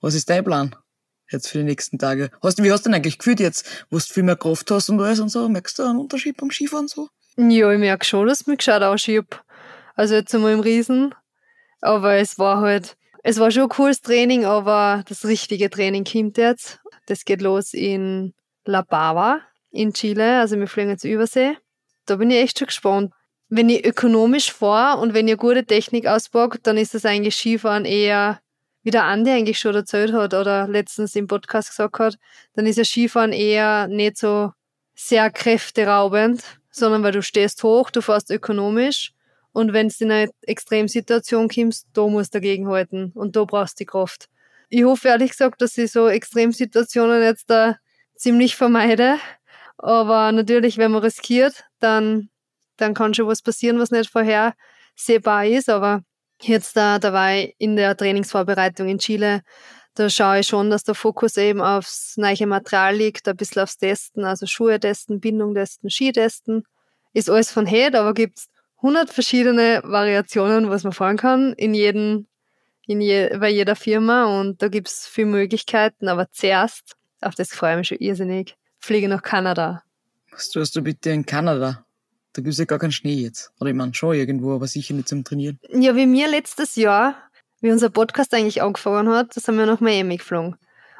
Was 0.00 0.14
ist 0.14 0.30
dein 0.30 0.44
Plan? 0.44 0.76
Jetzt 1.30 1.48
für 1.48 1.58
die 1.58 1.64
nächsten 1.64 1.98
Tage. 1.98 2.30
Hast, 2.42 2.62
wie 2.62 2.70
hast 2.70 2.84
du 2.84 2.90
denn 2.90 2.94
eigentlich 2.94 3.18
gefühlt 3.18 3.40
jetzt, 3.40 3.86
wo 3.90 3.96
du 3.96 4.04
viel 4.04 4.22
mehr 4.22 4.36
Kraft 4.36 4.70
hast 4.70 4.88
und 4.90 5.00
alles 5.00 5.18
und 5.18 5.30
so? 5.30 5.48
Merkst 5.48 5.78
du 5.78 5.82
einen 5.82 5.98
Unterschied 5.98 6.36
beim 6.36 6.50
Skifahren 6.50 6.86
so? 6.86 7.08
Ja, 7.36 7.72
ich 7.72 7.78
merke 7.78 8.04
schon, 8.04 8.28
dass 8.28 8.42
es 8.42 8.46
mich 8.46 8.58
gescheit 8.58 8.82
ausschieb. 8.82 9.42
Also 9.96 10.14
jetzt 10.14 10.34
einmal 10.34 10.52
im 10.52 10.60
Riesen 10.60 11.14
aber 11.84 12.14
es 12.14 12.38
war 12.38 12.60
halt, 12.60 12.96
es 13.22 13.38
war 13.38 13.50
schon 13.50 13.64
ein 13.64 13.68
cooles 13.68 14.00
Training, 14.00 14.44
aber 14.46 15.04
das 15.06 15.26
richtige 15.26 15.68
Training 15.68 16.04
kommt 16.04 16.38
jetzt. 16.38 16.80
Das 17.06 17.26
geht 17.26 17.42
los 17.42 17.74
in 17.74 18.32
La 18.64 18.80
Bava 18.80 19.42
in 19.70 19.92
Chile, 19.92 20.40
also 20.40 20.58
wir 20.58 20.66
fliegen 20.66 20.90
jetzt 20.90 21.04
Übersee. 21.04 21.58
Da 22.06 22.16
bin 22.16 22.30
ich 22.30 22.38
echt 22.38 22.58
schon 22.58 22.66
gespannt. 22.66 23.12
Wenn 23.56 23.68
ich 23.68 23.84
ökonomisch 23.84 24.52
fahre 24.52 25.00
und 25.00 25.14
wenn 25.14 25.28
ihr 25.28 25.36
gute 25.36 25.64
Technik 25.64 26.08
auspackt, 26.08 26.66
dann 26.66 26.76
ist 26.76 26.92
das 26.92 27.04
eigentlich 27.04 27.36
Skifahren 27.36 27.84
eher, 27.84 28.40
wie 28.82 28.90
der 28.90 29.04
Andi 29.04 29.30
eigentlich 29.30 29.60
schon 29.60 29.76
erzählt 29.76 30.12
hat 30.12 30.34
oder 30.34 30.66
letztens 30.66 31.14
im 31.14 31.28
Podcast 31.28 31.68
gesagt 31.68 32.00
hat, 32.00 32.18
dann 32.54 32.66
ist 32.66 32.78
ja 32.78 32.84
Skifahren 32.84 33.32
eher 33.32 33.86
nicht 33.86 34.18
so 34.18 34.50
sehr 34.96 35.30
kräfteraubend, 35.30 36.42
sondern 36.72 37.04
weil 37.04 37.12
du 37.12 37.22
stehst 37.22 37.62
hoch, 37.62 37.90
du 37.90 38.02
fährst 38.02 38.28
ökonomisch 38.32 39.12
und 39.52 39.72
wenn 39.72 39.88
du 39.88 39.94
in 40.00 40.10
eine 40.10 40.30
Extremsituation 40.42 41.48
kommst, 41.48 41.86
da 41.92 42.08
musst 42.08 42.34
du 42.34 42.40
dagegenhalten 42.40 43.12
und 43.14 43.36
da 43.36 43.44
brauchst 43.44 43.78
du 43.78 43.84
die 43.84 43.86
Kraft. 43.86 44.28
Ich 44.68 44.82
hoffe 44.82 45.06
ehrlich 45.06 45.30
gesagt, 45.30 45.62
dass 45.62 45.78
ich 45.78 45.92
so 45.92 46.08
Extremsituationen 46.08 47.22
jetzt 47.22 47.48
da 47.50 47.76
ziemlich 48.16 48.56
vermeide. 48.56 49.18
Aber 49.78 50.32
natürlich, 50.32 50.76
wenn 50.76 50.90
man 50.90 51.02
riskiert, 51.04 51.62
dann, 51.78 52.30
dann 52.76 52.94
kann 52.94 53.14
schon 53.14 53.26
was 53.26 53.42
passieren, 53.42 53.78
was 53.78 53.90
nicht 53.90 54.10
vorhersehbar 54.10 55.46
ist. 55.46 55.68
Aber 55.68 56.02
jetzt 56.40 56.76
da, 56.76 56.98
da 56.98 57.12
war 57.12 57.34
ich 57.34 57.54
in 57.58 57.76
der 57.76 57.96
Trainingsvorbereitung 57.96 58.88
in 58.88 58.98
Chile, 58.98 59.42
da 59.94 60.10
schaue 60.10 60.40
ich 60.40 60.48
schon, 60.48 60.70
dass 60.70 60.82
der 60.82 60.96
Fokus 60.96 61.36
eben 61.36 61.60
aufs 61.60 62.16
neue 62.16 62.46
Material 62.46 62.96
liegt, 62.96 63.28
ein 63.28 63.36
bisschen 63.36 63.62
aufs 63.62 63.78
Testen, 63.78 64.24
also 64.24 64.44
Schuhe 64.46 64.80
testen, 64.80 65.20
Bindung 65.20 65.54
testen, 65.54 65.88
Ski 65.88 66.10
testen. 66.10 66.64
Ist 67.12 67.30
alles 67.30 67.52
von 67.52 67.64
Head, 67.64 67.94
aber 67.94 68.12
gibt's 68.12 68.48
100 68.78 69.10
verschiedene 69.10 69.82
Variationen, 69.84 70.68
was 70.68 70.82
man 70.82 70.92
fahren 70.92 71.16
kann, 71.16 71.52
in 71.52 71.74
jedem, 71.74 72.26
in 72.86 73.00
je, 73.00 73.36
bei 73.38 73.50
jeder 73.50 73.76
Firma 73.76 74.40
und 74.40 74.60
da 74.60 74.68
gibt's 74.68 75.06
viele 75.06 75.28
Möglichkeiten, 75.28 76.08
aber 76.08 76.28
zuerst, 76.32 76.96
auf 77.20 77.36
das 77.36 77.50
freue 77.50 77.74
ich 77.74 77.78
mich 77.78 77.88
schon 77.88 77.98
irrsinnig, 77.98 78.56
fliege 78.80 79.08
nach 79.08 79.22
Kanada. 79.22 79.84
Was 80.32 80.50
tust 80.50 80.74
du 80.74 80.82
bitte 80.82 81.10
in 81.10 81.24
Kanada? 81.24 81.83
Da 82.34 82.42
gibt's 82.42 82.58
ja 82.58 82.64
gar 82.64 82.78
keinen 82.78 82.92
Schnee 82.92 83.14
jetzt. 83.14 83.52
Oder 83.60 83.70
ich 83.70 83.76
meine 83.76 83.94
schon 83.94 84.14
irgendwo, 84.14 84.54
aber 84.54 84.66
sicher 84.66 84.92
nicht 84.94 85.08
zum 85.08 85.24
Trainieren. 85.24 85.58
Ja, 85.70 85.96
wie 85.96 86.06
mir 86.06 86.28
letztes 86.28 86.76
Jahr 86.76 87.16
wie 87.60 87.72
unser 87.72 87.88
Podcast 87.88 88.34
eigentlich 88.34 88.60
angefangen 88.60 89.08
hat, 89.08 89.34
das 89.34 89.48
haben 89.48 89.56
wir 89.56 89.64
nach 89.64 89.80
Miami 89.80 90.18
geflogen. 90.18 90.56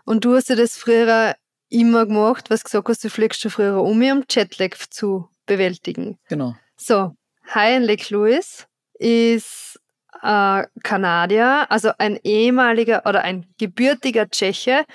Und 0.06 0.24
du 0.24 0.34
hast 0.34 0.48
ja 0.48 0.56
das 0.56 0.78
früher 0.78 1.34
immer 1.68 2.06
gemacht, 2.06 2.48
was 2.48 2.64
gesagt 2.64 2.88
hast, 2.88 3.04
du 3.04 3.10
fliegst 3.10 3.42
schon 3.42 3.50
früher 3.50 3.82
um, 3.82 4.00
um 4.00 4.24
Jetlag 4.30 4.76
zu 4.88 5.28
bewältigen. 5.44 6.18
Genau. 6.28 6.54
So, 6.76 7.14
Hi 7.48 7.76
Lake 7.76 8.06
Louis 8.14 8.66
ist 8.94 9.78
äh, 10.22 10.64
Kanadier, 10.82 11.66
also 11.70 11.90
ein 11.98 12.18
ehemaliger 12.24 13.02
oder 13.04 13.20
ein 13.22 13.46
gebürtiger 13.58 14.30
Tscheche, 14.30 14.86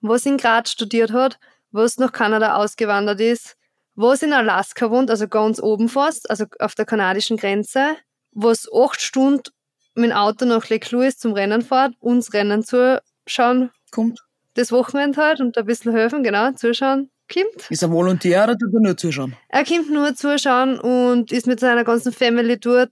was 0.00 0.24
in 0.24 0.38
Graz 0.38 0.70
studiert 0.70 1.12
hat, 1.12 1.38
was 1.72 1.98
nach 1.98 2.12
Kanada 2.12 2.54
ausgewandert 2.54 3.20
ist, 3.20 3.57
was 3.98 4.22
in 4.22 4.32
Alaska 4.32 4.90
wohnt, 4.90 5.10
also 5.10 5.26
ganz 5.26 5.60
oben 5.60 5.88
fast, 5.88 6.30
also 6.30 6.44
auf 6.60 6.74
der 6.76 6.86
kanadischen 6.86 7.36
Grenze, 7.36 7.96
was 8.32 8.68
acht 8.72 9.00
Stunden 9.00 9.50
mit 9.94 10.10
dem 10.10 10.16
Auto 10.16 10.44
nach 10.44 10.68
Lake 10.68 10.94
Louis 10.94 11.18
zum 11.18 11.32
Rennen 11.32 11.62
fährt, 11.62 11.94
uns 11.98 12.32
Rennen 12.32 12.62
zuschauen. 12.62 13.70
Kommt. 13.90 14.20
Das 14.54 14.70
Wochenende 14.70 15.20
halt 15.20 15.40
und 15.40 15.58
ein 15.58 15.66
bisschen 15.66 15.92
helfen, 15.92 16.22
genau, 16.22 16.52
zuschauen. 16.52 17.10
Kommt. 17.32 17.70
Ist 17.70 17.82
er 17.82 17.90
Volontär 17.90 18.44
oder 18.44 18.56
tut 18.56 18.72
er 18.72 18.80
nur 18.80 18.96
zuschauen? 18.96 19.36
Er 19.48 19.64
kommt 19.64 19.90
nur 19.90 20.14
zuschauen 20.14 20.78
und 20.78 21.32
ist 21.32 21.48
mit 21.48 21.58
seiner 21.58 21.84
ganzen 21.84 22.12
Family 22.12 22.58
dort 22.58 22.90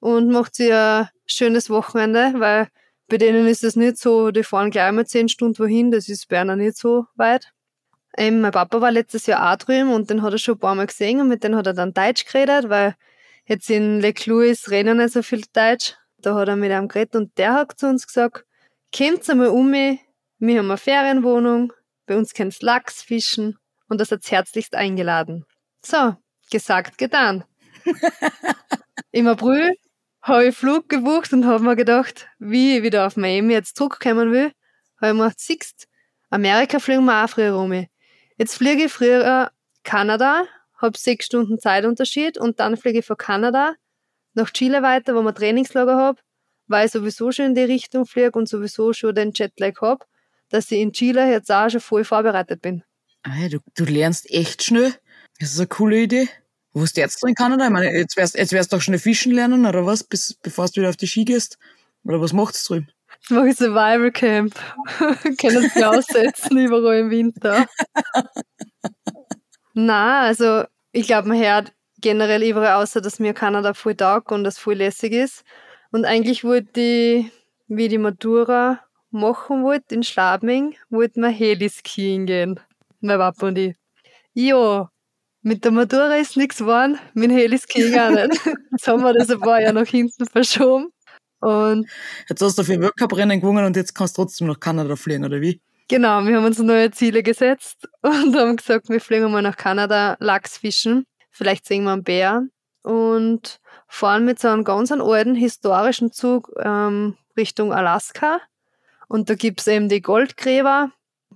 und 0.00 0.28
macht 0.28 0.56
sich 0.56 0.72
ein 0.72 1.08
schönes 1.26 1.70
Wochenende, 1.70 2.34
weil 2.36 2.68
bei 3.08 3.16
denen 3.16 3.46
ist 3.46 3.62
es 3.62 3.76
nicht 3.76 3.96
so, 3.96 4.32
die 4.32 4.42
fahren 4.42 4.70
gleich 4.70 4.92
mal 4.92 5.06
zehn 5.06 5.28
Stunden 5.28 5.58
wohin, 5.58 5.92
das 5.92 6.08
ist 6.08 6.28
bei 6.28 6.40
einer 6.40 6.56
nicht 6.56 6.76
so 6.76 7.06
weit. 7.14 7.52
Ähm, 8.18 8.40
mein 8.40 8.50
Papa 8.50 8.80
war 8.80 8.90
letztes 8.90 9.26
Jahr 9.26 9.52
auch 9.52 9.56
drüben 9.56 9.92
und 9.92 10.10
den 10.10 10.22
hat 10.22 10.32
er 10.32 10.38
schon 10.38 10.56
ein 10.56 10.58
paar 10.58 10.74
Mal 10.74 10.88
gesehen 10.88 11.20
und 11.20 11.28
mit 11.28 11.44
dem 11.44 11.54
hat 11.54 11.68
er 11.68 11.72
dann 11.72 11.94
Deutsch 11.94 12.24
geredet, 12.24 12.68
weil 12.68 12.96
jetzt 13.46 13.70
in 13.70 14.00
Lake 14.00 14.28
Louis 14.28 14.68
reden 14.72 14.96
nicht 14.96 15.12
so 15.12 15.22
viel 15.22 15.44
Deutsch. 15.52 15.94
Da 16.20 16.34
hat 16.34 16.48
er 16.48 16.56
mit 16.56 16.72
einem 16.72 16.88
geredet 16.88 17.14
und 17.14 17.38
der 17.38 17.54
hat 17.54 17.78
zu 17.78 17.86
uns 17.86 18.08
gesagt, 18.08 18.44
kommt 18.92 19.30
einmal 19.30 19.46
um 19.46 19.70
mich, 19.70 20.00
wir 20.40 20.58
haben 20.58 20.68
eine 20.68 20.78
Ferienwohnung, 20.78 21.72
bei 22.06 22.16
uns 22.16 22.34
könnt 22.34 22.60
Lachs 22.60 23.02
fischen 23.02 23.56
und 23.88 24.00
das 24.00 24.10
hat's 24.10 24.32
herzlichst 24.32 24.74
eingeladen. 24.74 25.44
So, 25.86 26.16
gesagt, 26.50 26.98
getan. 26.98 27.44
Im 29.12 29.28
April 29.28 29.76
habe 30.22 30.48
ich 30.48 30.56
Flug 30.56 30.88
gebucht 30.88 31.32
und 31.32 31.46
habe 31.46 31.62
mir 31.62 31.76
gedacht, 31.76 32.26
wie 32.40 32.78
ich 32.78 32.82
wieder 32.82 33.06
auf 33.06 33.16
Miami 33.16 33.52
jetzt 33.52 33.76
zurückkommen 33.76 34.32
will, 34.32 34.50
habe 35.00 35.12
ich 35.12 35.16
mir 35.16 35.22
gedacht, 35.22 35.38
siehst, 35.38 35.86
Amerika 36.30 36.80
fliegen 36.80 37.04
wir 37.04 37.24
auch 37.24 37.28
früher 37.28 37.52
rum. 37.52 37.86
Jetzt 38.38 38.54
fliege 38.54 38.84
ich 38.84 38.92
früher 38.92 39.50
Kanada, 39.82 40.44
habe 40.76 40.96
sechs 40.96 41.26
Stunden 41.26 41.58
Zeitunterschied 41.58 42.38
und 42.38 42.60
dann 42.60 42.76
fliege 42.76 43.00
ich 43.00 43.04
von 43.04 43.16
Kanada 43.16 43.74
nach 44.34 44.52
Chile 44.52 44.80
weiter, 44.80 45.16
wo 45.16 45.22
man 45.22 45.34
Trainingslager 45.34 45.96
habe, 45.96 46.20
weil 46.68 46.86
ich 46.86 46.92
sowieso 46.92 47.32
schon 47.32 47.46
in 47.46 47.54
die 47.56 47.62
Richtung 47.62 48.06
fliege 48.06 48.38
und 48.38 48.48
sowieso 48.48 48.92
schon 48.92 49.16
den 49.16 49.32
Jetlag 49.34 49.80
habe, 49.80 50.06
dass 50.50 50.70
ich 50.70 50.78
in 50.78 50.92
Chile 50.92 51.28
jetzt 51.28 51.50
auch 51.50 51.68
schon 51.68 51.80
voll 51.80 52.04
vorbereitet 52.04 52.62
bin. 52.62 52.84
Ah, 53.24 53.48
du, 53.48 53.58
du 53.76 53.84
lernst 53.84 54.30
echt 54.30 54.62
schnell. 54.62 54.94
Das 55.40 55.50
ist 55.50 55.58
eine 55.58 55.66
coole 55.66 56.00
Idee. 56.02 56.28
Wo 56.72 56.84
ist 56.84 56.96
jetzt 56.96 57.26
in 57.26 57.34
Kanada? 57.34 57.64
Ich 57.64 57.72
meine, 57.72 57.90
jetzt 57.92 58.16
wärst, 58.16 58.36
jetzt 58.36 58.52
wärst 58.52 58.72
du 58.72 58.76
doch 58.76 58.82
schnell 58.82 59.00
fischen 59.00 59.32
lernen, 59.32 59.66
oder 59.66 59.84
was, 59.84 60.04
bis, 60.04 60.38
bevor 60.42 60.66
du 60.66 60.76
wieder 60.76 60.90
auf 60.90 60.96
die 60.96 61.08
Ski 61.08 61.24
gehst? 61.24 61.58
Oder 62.04 62.20
was 62.20 62.32
macht's 62.32 62.62
drüben? 62.64 62.88
Ich 63.22 63.30
mache 63.30 63.52
Survival 63.52 64.10
Camp. 64.10 64.54
Können 65.40 65.70
Sie 65.74 65.84
aussetzen 65.84 66.56
überall 66.64 66.98
im 66.98 67.10
Winter. 67.10 67.66
Na, 69.74 70.22
also 70.22 70.64
ich 70.92 71.06
glaube, 71.06 71.28
man 71.28 71.38
hört 71.38 71.72
generell 72.00 72.42
überall 72.42 72.82
außer, 72.82 73.00
dass 73.00 73.18
mir 73.18 73.34
Kanada 73.34 73.74
voll 73.74 73.94
taugt 73.94 74.32
und 74.32 74.44
das 74.44 74.58
voll 74.58 74.74
lässig 74.74 75.12
ist. 75.12 75.44
Und 75.90 76.04
eigentlich 76.04 76.44
wollte 76.44 76.80
ich, 76.80 77.32
wie 77.66 77.88
die 77.88 77.98
Matura 77.98 78.80
machen 79.10 79.62
wollte 79.62 79.94
in 79.94 80.02
Schladming, 80.02 80.76
wollte 80.90 81.20
man 81.20 81.32
Heliskiing 81.32 82.26
gehen. 82.26 82.60
Mein 83.00 83.18
Papa 83.18 83.48
und 83.48 83.58
ich. 83.58 83.76
Ja, 84.34 84.90
mit 85.42 85.64
der 85.64 85.72
Matura 85.72 86.16
ist 86.16 86.36
nichts 86.36 86.58
geworden, 86.58 86.98
mit 87.14 87.30
dem 87.30 87.36
Heliskiing 87.36 87.98
auch 87.98 88.10
nicht. 88.10 88.40
Jetzt 88.72 88.88
haben 88.88 89.02
wir 89.02 89.12
das 89.12 89.30
ein 89.30 89.40
paar 89.40 89.60
Jahre 89.60 89.74
nach 89.74 89.86
hinten 89.86 90.26
verschoben. 90.26 90.92
Und 91.40 91.88
jetzt 92.28 92.42
hast 92.42 92.58
du 92.58 92.64
für 92.64 92.80
Weltcuprennen 92.80 93.40
gewonnen 93.40 93.66
und 93.66 93.76
jetzt 93.76 93.94
kannst 93.94 94.16
du 94.16 94.22
trotzdem 94.22 94.48
nach 94.48 94.60
Kanada 94.60 94.96
fliegen, 94.96 95.24
oder 95.24 95.40
wie? 95.40 95.60
Genau, 95.88 96.22
wir 96.24 96.36
haben 96.36 96.44
uns 96.44 96.58
neue 96.58 96.90
Ziele 96.90 97.22
gesetzt 97.22 97.88
und 98.02 98.36
haben 98.36 98.56
gesagt, 98.56 98.88
wir 98.88 99.00
fliegen 99.00 99.30
mal 99.30 99.42
nach 99.42 99.56
Kanada 99.56 100.16
Lachs 100.20 100.58
fischen. 100.58 101.06
Vielleicht 101.30 101.66
sehen 101.66 101.84
wir 101.84 101.92
einen 101.92 102.04
Bär 102.04 102.42
und 102.82 103.60
fahren 103.86 104.24
mit 104.24 104.38
so 104.38 104.48
einem 104.48 104.64
ganz 104.64 104.92
alten 104.92 105.34
historischen 105.34 106.12
Zug 106.12 106.52
ähm, 106.62 107.16
Richtung 107.36 107.72
Alaska. 107.72 108.40
Und 109.08 109.30
da 109.30 109.34
gibt's 109.34 109.66
eben 109.66 109.88
die 109.88 110.02
Goldgräber. 110.02 110.90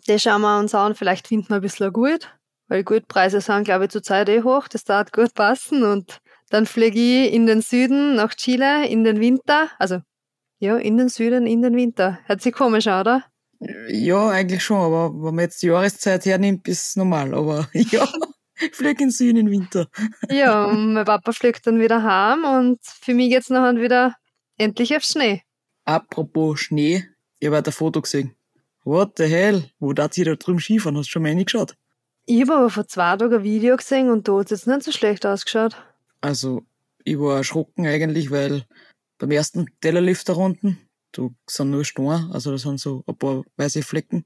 Die 0.06 0.18
schauen 0.18 0.42
wir 0.42 0.58
uns 0.58 0.74
an, 0.74 0.94
vielleicht 0.94 1.28
finden 1.28 1.48
wir 1.48 1.56
ein 1.56 1.62
bisschen 1.62 1.92
gut, 1.92 2.28
weil 2.68 2.84
Goldpreise 2.84 3.40
sind, 3.40 3.64
glaube 3.64 3.84
ich, 3.84 3.90
zurzeit 3.90 4.28
eh 4.28 4.42
hoch. 4.42 4.68
Das 4.68 4.84
darf 4.84 5.12
gut 5.12 5.32
passen. 5.34 5.82
Und 5.82 6.20
dann 6.52 6.66
fliege 6.66 6.98
ich 6.98 7.32
in 7.32 7.46
den 7.46 7.62
Süden 7.62 8.14
nach 8.14 8.34
Chile 8.34 8.86
in 8.86 9.04
den 9.04 9.20
Winter. 9.20 9.70
Also, 9.78 10.00
ja, 10.58 10.76
in 10.76 10.98
den 10.98 11.08
Süden, 11.08 11.46
in 11.46 11.62
den 11.62 11.74
Winter. 11.74 12.18
Hört 12.26 12.42
sich 12.42 12.52
komisch 12.52 12.86
an, 12.86 13.00
oder? 13.00 13.24
Ja, 13.88 14.28
eigentlich 14.28 14.62
schon, 14.62 14.76
aber 14.76 15.14
wenn 15.14 15.34
man 15.34 15.44
jetzt 15.44 15.62
die 15.62 15.68
Jahreszeit 15.68 16.26
hernimmt, 16.26 16.68
ist 16.68 16.88
es 16.88 16.96
normal. 16.96 17.32
Aber 17.32 17.68
ja, 17.72 18.06
ich 18.60 18.74
fliege 18.74 19.02
in 19.02 19.08
den 19.08 19.10
Süden 19.10 19.36
im 19.38 19.50
Winter. 19.50 19.88
ja, 20.30 20.66
und 20.66 20.92
mein 20.92 21.06
Papa 21.06 21.32
fliegt 21.32 21.66
dann 21.66 21.80
wieder 21.80 22.02
heim 22.02 22.44
und 22.44 22.78
für 22.82 23.14
mich 23.14 23.30
geht's 23.30 23.48
nachher 23.48 23.80
wieder 23.80 24.14
endlich 24.58 24.94
auf 24.94 25.04
Schnee. 25.04 25.40
Apropos 25.86 26.60
Schnee, 26.60 27.06
ich 27.38 27.46
habe 27.46 27.64
ein 27.64 27.72
Foto 27.72 28.02
gesehen. 28.02 28.36
What 28.84 29.12
the 29.16 29.24
hell? 29.24 29.70
Wo 29.78 29.94
darf 29.94 30.12
sie 30.12 30.24
da 30.24 30.34
drüben 30.34 30.60
Skifahren? 30.60 30.98
Hast 30.98 31.06
du 31.06 31.12
schon 31.12 31.22
mal 31.22 31.30
reingeschaut? 31.30 31.76
Ich 32.26 32.42
habe 32.42 32.56
aber 32.56 32.70
vor 32.70 32.86
zwei 32.86 33.16
Tagen 33.16 33.36
ein 33.36 33.42
Video 33.42 33.74
gesehen 33.74 34.10
und 34.10 34.28
da 34.28 34.38
hat 34.38 34.50
es 34.50 34.50
jetzt 34.50 34.66
nicht 34.66 34.82
so 34.82 34.92
schlecht 34.92 35.24
ausgeschaut. 35.24 35.76
Also, 36.22 36.62
ich 37.04 37.18
war 37.18 37.36
erschrocken 37.36 37.86
eigentlich, 37.86 38.30
weil 38.30 38.64
beim 39.18 39.30
ersten 39.30 39.66
Tellerlift 39.80 40.28
da 40.28 40.32
unten, 40.32 40.78
da 41.12 41.28
sind 41.46 41.70
nur 41.70 41.84
Steine, 41.84 42.30
also 42.32 42.50
da 42.50 42.58
sind 42.58 42.80
so 42.80 43.04
ein 43.06 43.16
paar 43.16 43.44
weiße 43.56 43.82
Flecken. 43.82 44.24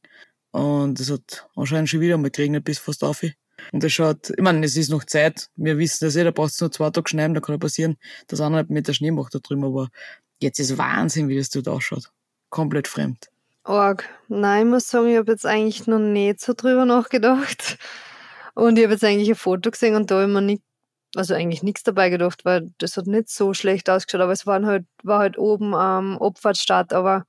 Und 0.52 1.00
es 1.00 1.10
hat 1.10 1.48
anscheinend 1.56 1.88
schon 1.88 2.00
wieder 2.00 2.16
mal 2.16 2.30
geregnet 2.30 2.64
bis 2.64 2.78
fast 2.78 3.02
auf. 3.02 3.22
Und 3.72 3.82
das 3.82 3.92
schaut, 3.92 4.30
ich 4.30 4.42
meine, 4.42 4.64
es 4.64 4.76
ist 4.76 4.90
noch 4.90 5.04
Zeit. 5.04 5.48
Wir 5.56 5.78
wissen 5.78 6.04
das 6.04 6.16
eh, 6.16 6.24
da 6.24 6.30
brauchst 6.30 6.60
du 6.60 6.66
nur 6.66 6.72
zwei 6.72 6.90
Tage 6.90 7.08
schneiden, 7.08 7.34
da 7.34 7.40
kann 7.40 7.54
ja 7.54 7.58
passieren, 7.58 7.96
dass 8.28 8.40
mit 8.68 8.86
der 8.86 8.92
Schnee 8.92 9.10
macht 9.10 9.34
da 9.34 9.38
drüben, 9.38 9.64
aber 9.64 9.88
jetzt 10.40 10.58
ist 10.60 10.78
Wahnsinn, 10.78 11.28
wie 11.28 11.36
das 11.36 11.50
dort 11.50 11.68
ausschaut. 11.68 12.10
Komplett 12.50 12.88
fremd. 12.88 13.30
Org. 13.64 14.08
Nein, 14.28 14.66
ich 14.66 14.70
muss 14.72 14.88
sagen, 14.88 15.08
ich 15.08 15.16
habe 15.16 15.32
jetzt 15.32 15.44
eigentlich 15.44 15.86
noch 15.86 15.98
nicht 15.98 16.40
so 16.40 16.52
drüber 16.54 16.84
nachgedacht. 16.84 17.78
Und 18.54 18.78
ich 18.78 18.84
habe 18.84 18.94
jetzt 18.94 19.04
eigentlich 19.04 19.28
ein 19.28 19.34
Foto 19.34 19.70
gesehen 19.70 19.96
und 19.96 20.10
da 20.10 20.16
habe 20.16 20.26
ich 20.26 20.32
mir 20.32 20.40
nicht, 20.40 20.62
also 21.16 21.35
eigentlich 21.35 21.62
nichts 21.62 21.82
dabei 21.82 22.11
gedacht, 22.11 22.44
weil 22.44 22.70
das 22.78 22.96
hat 22.96 23.06
nicht 23.06 23.28
so 23.28 23.54
schlecht 23.54 23.88
ausgeschaut, 23.90 24.20
aber 24.20 24.32
es 24.32 24.46
waren 24.46 24.66
halt, 24.66 24.87
war 25.02 25.20
halt 25.20 25.38
oben 25.38 25.75
am 25.75 26.12
ähm, 26.12 26.23
Abfahrtsstart, 26.23 26.92
aber 26.92 27.25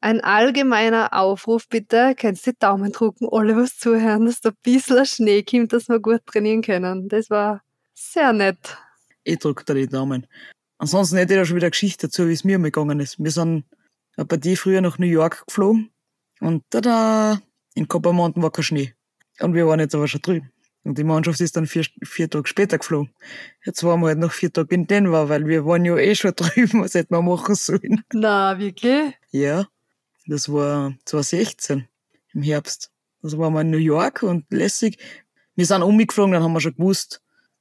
ein 0.00 0.20
allgemeiner 0.20 1.12
Aufruf 1.12 1.68
bitte. 1.68 2.14
Kannst 2.16 2.46
du 2.46 2.52
die 2.52 2.58
Daumen 2.58 2.92
drucken, 2.92 3.28
alle 3.30 3.56
was 3.56 3.76
zuhören, 3.76 4.26
dass 4.26 4.40
da 4.40 4.50
ein 4.50 4.56
bisschen 4.62 5.04
Schnee 5.04 5.42
kommt, 5.42 5.72
dass 5.72 5.88
wir 5.88 6.00
gut 6.00 6.24
trainieren 6.26 6.62
können. 6.62 7.08
Das 7.08 7.28
war 7.28 7.62
sehr 7.94 8.32
nett. 8.32 8.78
Ich 9.24 9.38
drücke 9.38 9.64
da 9.64 9.74
die 9.74 9.86
Daumen. 9.86 10.26
Ansonsten 10.78 11.18
hätte 11.18 11.34
ich 11.34 11.40
da 11.40 11.44
schon 11.44 11.56
wieder 11.56 11.66
eine 11.66 11.72
Geschichte 11.72 12.06
dazu, 12.06 12.26
wie 12.28 12.32
es 12.32 12.44
mir 12.44 12.58
gegangen 12.58 13.00
ist. 13.00 13.22
Wir 13.22 13.30
sind 13.30 13.64
bei 14.16 14.36
dir 14.38 14.56
früher 14.56 14.80
nach 14.80 14.98
New 14.98 15.06
York 15.06 15.44
geflogen 15.46 15.90
und 16.40 16.64
da 16.70 17.38
in 17.74 17.86
Coppermountain 17.86 18.42
war 18.42 18.50
kein 18.50 18.64
Schnee. 18.64 18.94
Und 19.40 19.54
wir 19.54 19.66
waren 19.66 19.80
jetzt 19.80 19.94
aber 19.94 20.08
schon 20.08 20.22
drüben. 20.22 20.50
Und 20.82 20.96
die 20.96 21.04
Mannschaft 21.04 21.40
ist 21.40 21.56
dann 21.56 21.66
vier, 21.66 21.84
vier 22.02 22.30
Tage 22.30 22.48
später 22.48 22.78
geflogen. 22.78 23.12
Jetzt 23.64 23.84
waren 23.84 24.00
wir 24.00 24.08
halt 24.08 24.18
noch 24.18 24.32
vier 24.32 24.52
Tage 24.52 24.74
in 24.74 24.86
Denver, 24.86 25.28
weil 25.28 25.46
wir 25.46 25.66
waren 25.66 25.84
ja 25.84 25.96
eh 25.96 26.14
schon 26.14 26.32
drüben, 26.36 26.82
was 26.82 26.94
hätten 26.94 27.14
wir 27.14 27.22
machen 27.22 27.54
sollen. 27.54 28.02
Na, 28.12 28.58
wirklich? 28.58 29.14
Ja, 29.30 29.66
das 30.26 30.50
war 30.50 30.94
2016 31.04 31.86
im 32.32 32.42
Herbst. 32.42 32.90
Das 33.22 33.36
waren 33.36 33.52
wir 33.52 33.60
in 33.60 33.70
New 33.70 33.76
York 33.76 34.22
und 34.22 34.50
lässig. 34.50 34.98
Wir 35.54 35.66
sind 35.66 35.82
umgeflogen, 35.82 36.32
dann 36.32 36.42
haben 36.42 36.52
wir 36.52 36.60
schon 36.60 36.74
gewusst, 36.74 37.20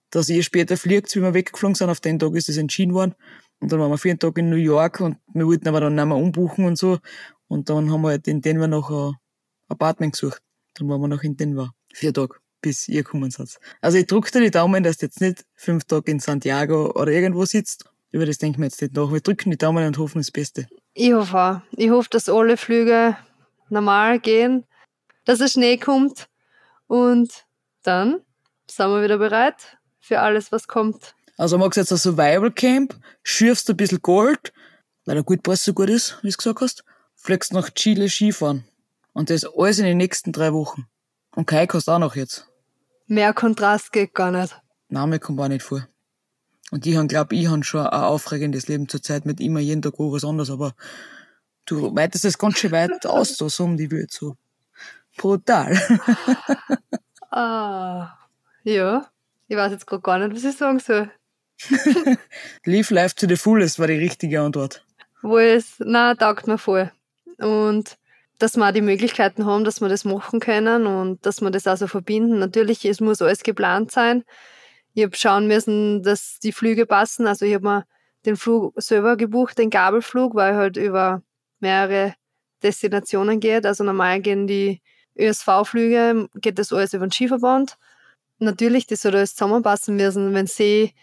dass 0.10 0.30
ihr 0.30 0.42
später 0.44 0.78
fliegt, 0.78 1.14
wie 1.16 1.22
wir 1.22 1.34
weggeflogen 1.34 1.76
sind. 1.76 1.90
Auf 1.90 2.00
den 2.00 2.20
Tag 2.20 2.34
ist 2.36 2.48
es 2.48 2.58
entschieden 2.58 2.94
worden. 2.94 3.16
Und 3.60 3.72
dann 3.72 3.80
waren 3.80 3.92
wir 3.92 3.98
vier 3.98 4.18
Tage 4.18 4.40
in 4.40 4.50
New 4.50 4.56
York 4.56 5.02
und 5.02 5.18
wir 5.34 5.46
wollten 5.46 5.68
aber 5.68 5.82
dann 5.82 5.96
nicht 5.96 6.06
mehr 6.06 6.16
umbuchen 6.16 6.64
und 6.66 6.78
so. 6.78 7.00
Und 7.48 7.70
dann 7.70 7.92
haben 7.92 8.02
wir 8.02 8.10
halt 8.10 8.28
in 8.28 8.42
Denver 8.42 8.68
noch 8.68 8.90
ein 8.90 9.16
Apartment 9.68 10.14
gesucht. 10.14 10.42
Dann 10.76 10.88
waren 10.88 11.02
wir 11.02 11.08
noch 11.10 11.24
in 11.24 11.36
Denver. 11.36 11.74
Vier 11.94 12.14
Tage, 12.14 12.36
bis 12.62 12.88
ihr 12.88 13.04
gekommen 13.04 13.32
seid. 13.32 13.60
Also 13.82 13.98
ich 13.98 14.08
drücke 14.08 14.32
dir 14.32 14.42
die 14.42 14.52
Daumen, 14.52 14.84
dass 14.84 14.98
du 14.98 15.06
jetzt 15.06 15.22
nicht 15.22 15.46
fünf 15.56 15.86
Tage 15.86 16.12
in 16.12 16.20
Santiago 16.20 16.92
oder 16.92 17.12
irgendwo 17.12 17.46
sitzt. 17.46 17.86
Über 18.12 18.26
das 18.26 18.38
denken 18.38 18.60
wir 18.60 18.66
jetzt 18.66 18.82
nicht 18.82 18.96
nach. 18.96 19.12
Wir 19.12 19.22
drücken 19.22 19.52
die 19.52 19.58
Daumen 19.58 19.86
und 19.86 19.98
hoffen 19.98 20.20
das 20.20 20.32
Beste. 20.32 20.68
Ich 20.94 21.14
hoffe 21.14 21.38
auch. 21.38 21.62
Ich 21.72 21.90
hoffe, 21.90 22.10
dass 22.10 22.28
alle 22.28 22.58
Flüge 22.58 23.16
normal 23.70 24.20
gehen, 24.20 24.66
dass 25.26 25.40
der 25.40 25.48
Schnee 25.48 25.78
kommt 25.78 26.28
und 26.88 27.46
dann 27.84 28.22
sind 28.70 28.90
wir 28.90 29.04
wieder 29.04 29.18
bereit 29.18 29.78
für 30.00 30.20
alles, 30.20 30.52
was 30.52 30.68
kommt. 30.68 31.14
Also 31.38 31.58
magst 31.58 31.78
du 31.78 31.82
jetzt 31.82 31.92
ein 31.92 31.98
Survival 31.98 32.52
Camp, 32.52 33.00
schürfst 33.24 33.70
ein 33.70 33.78
bisschen 33.78 34.02
Gold, 34.02 34.52
weil 35.06 35.16
der 35.16 35.24
Goldpreis 35.24 35.64
so 35.64 35.74
gut 35.74 35.90
ist, 35.90 36.18
wie 36.22 36.30
du 36.30 36.36
gesagt 36.36 36.62
hast, 36.62 36.84
fliegst 37.16 37.54
nach 37.54 37.70
Chile 37.70 38.10
Skifahren. 38.10 38.66
Und 39.14 39.30
das 39.30 39.46
alles 39.46 39.80
in 39.80 39.86
den 39.86 39.98
nächsten 39.98 40.32
drei 40.32 40.54
Wochen. 40.54 40.88
Und 41.36 41.46
Kai 41.46 41.66
hast 41.68 41.90
auch 41.90 42.00
noch 42.00 42.16
jetzt. 42.16 42.49
Mehr 43.12 43.34
Kontrast 43.34 43.92
geht 43.92 44.14
gar 44.14 44.30
nicht. 44.30 44.56
Mir 44.90 45.18
kommt 45.18 45.40
auch 45.40 45.48
nicht 45.48 45.64
vor. 45.64 45.88
Und 46.70 46.86
ich 46.86 47.08
glaube, 47.08 47.36
ich 47.36 47.48
habe 47.48 47.64
schon 47.64 47.88
ein 47.88 48.04
aufregendes 48.04 48.68
Leben 48.68 48.88
zur 48.88 49.02
Zeit 49.02 49.26
mit 49.26 49.40
immer 49.40 49.60
jeden 49.60 49.82
Tag 49.82 49.94
was 49.98 50.24
anderes, 50.24 50.52
aber 50.52 50.76
du 51.66 51.96
weitest 51.96 52.26
es 52.26 52.38
ganz 52.38 52.60
schön 52.60 52.72
weit 52.72 53.08
aus, 53.08 53.36
so, 53.36 53.50
so 53.50 53.64
um 53.64 53.78
die 53.78 53.90
Welt, 53.90 54.12
so. 54.12 54.38
Brutal. 55.18 55.76
ah, 57.32 58.16
ja. 58.64 59.10
Ich 59.48 59.58
weiß 59.58 59.72
jetzt 59.72 59.88
gerade 59.88 60.04
gar 60.04 60.20
nicht, 60.20 60.36
was 60.36 60.44
ich 60.44 60.56
sagen 60.56 60.78
soll. 60.78 61.10
Live 62.66 62.92
life 62.92 63.16
to 63.16 63.28
the 63.28 63.38
fullest 63.38 63.80
war 63.80 63.88
die 63.88 63.98
richtige 63.98 64.40
Antwort. 64.42 64.86
Wo 65.24 65.40
es, 65.40 65.78
na, 65.80 66.14
taugt 66.14 66.46
mir 66.46 66.60
voll. 66.60 66.92
Und 67.40 67.98
dass 68.40 68.56
wir 68.56 68.68
auch 68.68 68.74
die 68.74 68.82
Möglichkeiten 68.82 69.46
haben, 69.46 69.66
dass 69.66 69.82
wir 69.82 69.90
das 69.90 70.06
machen 70.06 70.40
können 70.40 70.88
und 70.88 71.26
dass 71.26 71.42
wir 71.42 71.52
das 71.52 71.68
also 71.68 71.88
verbinden. 71.88 72.40
Natürlich, 72.40 72.86
es 72.86 73.02
muss 73.02 73.22
alles 73.22 73.44
geplant 73.44 73.92
sein. 73.92 74.24
Ich 74.94 75.04
habe 75.04 75.16
schauen 75.16 75.48
müssen, 75.48 76.02
dass 76.04 76.40
die 76.40 76.54
Flüge 76.54 76.86
passen. 76.86 77.28
Also 77.28 77.46
ich 77.46 77.54
habe 77.54 77.66
mir 77.66 77.86
den 78.26 78.38
Flug 78.38 78.74
selber 78.82 79.18
gebucht, 79.18 79.58
den 79.58 79.70
Gabelflug, 79.70 80.36
weil 80.36 80.56
halt 80.56 80.78
über 80.78 81.22
mehrere 81.60 82.16
Destinationen 82.64 83.40
geht. 83.42 83.66
Also 83.66 83.84
normal 83.84 84.22
gehen 84.22 84.48
die 84.48 84.82
ÖSV-Flüge, 85.18 86.30
geht 86.36 86.58
das 86.60 86.72
alles 86.72 86.94
über 86.94 87.06
den 87.06 87.12
Skiverband. 87.12 87.78
Natürlich, 88.40 88.88
das 88.88 89.02
soll 89.02 89.16
alles 89.16 89.36
zusammenpassen 89.36 89.98
müssen. 89.98 90.34
Wenn 90.34 90.48
sie 90.48 90.94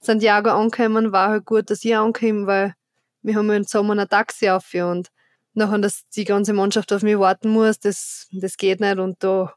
Santiago 0.00 0.50
ankommen, 0.50 1.12
war 1.12 1.28
halt 1.28 1.44
gut, 1.44 1.70
dass 1.70 1.84
ich 1.84 1.96
ankomme, 1.96 2.46
weil 2.46 2.74
wir 3.22 3.36
haben 3.36 3.50
im 3.50 3.64
Sommer 3.64 3.96
ein 3.96 4.08
Taxi 4.08 4.48
auf 4.48 4.74
und 4.74 5.08
nachher, 5.54 5.78
dass 5.78 6.08
die 6.16 6.24
ganze 6.24 6.52
Mannschaft 6.52 6.92
auf 6.92 7.02
mich 7.02 7.18
warten 7.18 7.50
muss, 7.50 7.78
das, 7.78 8.28
das 8.32 8.56
geht 8.56 8.80
nicht 8.80 8.98
und 8.98 9.22
da 9.22 9.52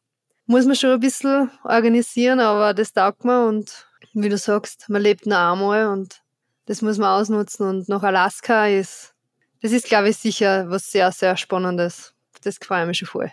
muss 0.45 0.65
man 0.65 0.75
schon 0.75 0.91
ein 0.91 0.99
bisschen 0.99 1.51
organisieren, 1.63 2.39
aber 2.39 2.73
das 2.73 2.93
taugt 2.93 3.25
mir 3.25 3.47
und 3.47 3.88
wie 4.13 4.29
du 4.29 4.38
sagst, 4.38 4.89
man 4.89 5.01
lebt 5.01 5.25
nur 5.25 5.38
einmal 5.38 5.88
und 5.88 6.21
das 6.65 6.82
muss 6.82 6.97
man 6.97 7.19
ausnutzen 7.19 7.67
und 7.67 7.89
nach 7.89 8.03
Alaska 8.03 8.67
ist, 8.67 9.13
das 9.62 9.71
ist 9.71 9.86
glaube 9.86 10.10
ich 10.10 10.17
sicher 10.17 10.69
was 10.69 10.91
sehr, 10.91 11.12
sehr 11.12 11.38
Spannendes. 11.38 12.13
Das 12.43 12.60
gefällt 12.60 12.88
mir 12.88 12.93
schon 12.93 13.08
voll. 13.08 13.32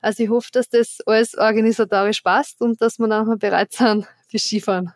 Also 0.00 0.22
ich 0.22 0.30
hoffe, 0.30 0.48
dass 0.52 0.68
das 0.68 0.98
alles 1.04 1.36
organisatorisch 1.36 2.20
passt 2.22 2.60
und 2.60 2.80
dass 2.80 2.98
wir 2.98 3.08
dann 3.08 3.26
mal 3.26 3.36
bereit 3.36 3.72
sind 3.72 4.06
für 4.30 4.38
Skifahren. 4.38 4.92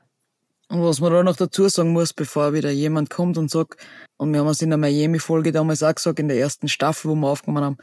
Und 0.70 0.84
was 0.84 1.00
man 1.00 1.12
da 1.12 1.24
noch 1.24 1.34
dazu 1.34 1.68
sagen 1.68 1.92
muss, 1.92 2.12
bevor 2.12 2.52
wieder 2.52 2.70
jemand 2.70 3.10
kommt 3.10 3.36
und 3.36 3.50
sagt, 3.50 3.84
und 4.18 4.32
wir 4.32 4.38
haben 4.38 4.46
es 4.46 4.62
in 4.62 4.70
der 4.70 4.78
Miami-Folge 4.78 5.50
damals 5.50 5.82
auch 5.82 5.92
gesagt, 5.92 6.20
in 6.20 6.28
der 6.28 6.38
ersten 6.38 6.68
Staffel, 6.68 7.10
wo 7.10 7.16
wir 7.16 7.26
aufgenommen 7.26 7.64
haben, 7.64 7.78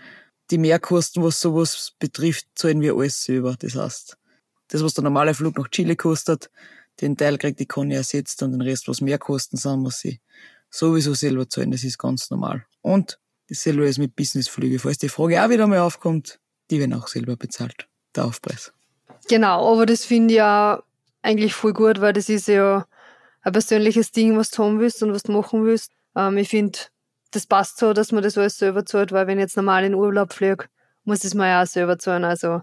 die 0.51 0.57
Mehrkosten, 0.57 1.21
was 1.21 1.41
sowas 1.41 1.91
betrifft, 1.99 2.47
zahlen 2.55 2.79
wir 2.79 2.95
alles 2.95 3.21
selber. 3.21 3.57
Das 3.59 3.75
heißt, 3.75 4.17
das, 4.69 4.83
was 4.83 4.93
der 4.93 5.03
normale 5.03 5.33
Flug 5.33 5.57
nach 5.57 5.67
Chile 5.67 5.97
kostet, 5.97 6.49
den 7.01 7.17
Teil 7.17 7.37
kriegt 7.37 7.59
die 7.59 7.65
Conny 7.65 7.93
ersetzt 7.93 8.41
und 8.41 8.53
den 8.53 8.61
Rest, 8.61 8.87
was 8.87 9.01
Mehrkosten 9.01 9.57
sind, 9.57 9.81
muss 9.81 9.99
sie 9.99 10.21
sowieso 10.69 11.13
selber 11.13 11.49
zahlen. 11.49 11.71
Das 11.71 11.83
ist 11.83 11.97
ganz 11.97 12.29
normal. 12.29 12.65
Und 12.81 13.19
dasselbe 13.49 13.85
ist 13.85 13.97
mit 13.97 14.15
Businessflüge. 14.15 14.79
Falls 14.79 14.97
die 14.97 15.09
Frage 15.09 15.43
auch 15.43 15.49
wieder 15.49 15.67
mal 15.67 15.79
aufkommt, 15.79 16.39
die 16.71 16.79
werden 16.79 16.93
auch 16.93 17.09
selber 17.09 17.35
bezahlt. 17.35 17.89
Der 18.15 18.23
Aufpreis. 18.23 18.71
Genau, 19.27 19.73
aber 19.73 19.85
das 19.85 20.05
finde 20.05 20.33
ich 20.33 20.37
ja 20.37 20.81
eigentlich 21.21 21.53
voll 21.53 21.73
gut, 21.73 22.01
weil 22.01 22.13
das 22.13 22.29
ist 22.29 22.47
ja 22.47 22.85
ein 23.41 23.51
persönliches 23.51 24.11
Ding, 24.11 24.37
was 24.37 24.51
du 24.51 24.63
haben 24.63 24.79
willst 24.79 25.03
und 25.03 25.13
was 25.13 25.23
du 25.23 25.31
machen 25.31 25.65
willst. 25.65 25.91
Ähm, 26.15 26.37
ich 26.37 26.49
finde, 26.49 26.79
das 27.31 27.45
passt 27.45 27.77
so, 27.77 27.93
dass 27.93 28.11
man 28.11 28.23
das 28.23 28.37
alles 28.37 28.57
selber 28.57 28.85
zahlt, 28.85 29.11
weil 29.11 29.27
wenn 29.27 29.37
ich 29.37 29.43
jetzt 29.43 29.57
normal 29.57 29.83
in 29.83 29.95
Urlaub 29.95 30.33
fliege, 30.33 30.65
muss 31.03 31.23
es 31.23 31.33
mir 31.33 31.47
ja 31.47 31.63
auch 31.63 31.67
selber 31.67 31.97
zahlen. 31.97 32.23
Also 32.23 32.61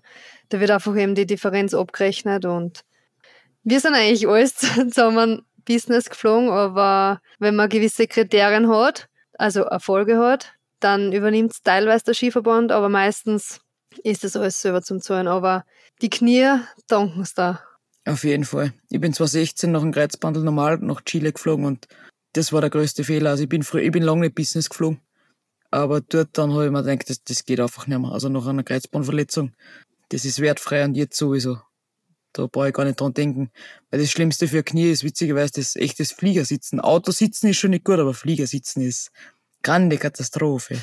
da 0.48 0.60
wird 0.60 0.70
einfach 0.70 0.96
eben 0.96 1.14
die 1.14 1.26
Differenz 1.26 1.74
abgerechnet 1.74 2.44
und 2.44 2.84
wir 3.62 3.80
sind 3.80 3.94
eigentlich 3.94 4.28
alles 4.28 4.54
zusammen 4.56 5.42
Business 5.64 6.10
geflogen, 6.10 6.50
aber 6.50 7.20
wenn 7.38 7.56
man 7.56 7.70
gewisse 7.70 8.06
Kriterien 8.06 8.68
hat, 8.68 9.08
also 9.38 9.62
Erfolge 9.62 10.18
hat, 10.18 10.52
dann 10.80 11.12
übernimmt 11.12 11.52
es 11.52 11.62
teilweise 11.62 12.04
der 12.04 12.14
Skiverband, 12.14 12.70
aber 12.70 12.90
meistens 12.90 13.60
ist 14.02 14.24
das 14.24 14.36
alles 14.36 14.60
selber 14.60 14.82
zum 14.82 15.00
Zahlen. 15.00 15.28
Aber 15.28 15.64
die 16.02 16.10
Knie 16.10 16.58
danken 16.88 17.22
es 17.22 17.34
da. 17.34 17.62
Auf 18.06 18.24
jeden 18.24 18.44
Fall. 18.44 18.74
Ich 18.90 19.00
bin 19.00 19.14
2016 19.14 19.72
nach 19.72 19.80
dem 19.80 19.92
Kreuzbandel 19.92 20.42
normal 20.42 20.78
nach 20.78 21.02
Chile 21.02 21.32
geflogen 21.32 21.64
und 21.64 21.88
das 22.34 22.52
war 22.52 22.60
der 22.60 22.70
größte 22.70 23.04
Fehler. 23.04 23.30
Also 23.30 23.44
ich 23.44 23.48
bin 23.48 23.62
früher, 23.62 23.82
ich 23.82 23.92
bin 23.92 24.02
lange 24.02 24.22
nicht 24.22 24.34
Business 24.34 24.68
geflogen. 24.68 25.00
Aber 25.70 26.00
dort 26.00 26.36
dann 26.38 26.52
habe 26.52 26.66
ich 26.66 26.70
mir 26.70 26.82
gedacht, 26.82 27.08
das, 27.08 27.24
das 27.24 27.44
geht 27.44 27.60
einfach 27.60 27.86
nicht 27.86 27.98
mehr. 27.98 28.12
Also 28.12 28.28
nach 28.28 28.46
einer 28.46 28.62
Kreuzbandverletzung, 28.62 29.52
das 30.10 30.24
ist 30.24 30.40
wertfrei 30.40 30.84
und 30.84 30.96
jetzt 30.96 31.16
sowieso. 31.16 31.58
Da 32.32 32.46
brauche 32.46 32.68
ich 32.68 32.74
gar 32.74 32.84
nicht 32.84 33.00
dran 33.00 33.14
denken. 33.14 33.50
Weil 33.90 34.00
das 34.00 34.10
Schlimmste 34.10 34.48
für 34.48 34.62
Knie 34.62 34.90
ist 34.90 35.04
witzigerweise 35.04 35.52
das 35.54 35.76
echtes 35.76 36.12
Fliegersitzen. 36.12 36.80
Autositzen 36.80 37.48
ist 37.48 37.56
schon 37.56 37.70
nicht 37.70 37.84
gut, 37.84 37.98
aber 37.98 38.12
Fliegersitzen 38.12 38.82
ist 38.82 39.10
grande 39.62 39.96
Katastrophe. 39.98 40.78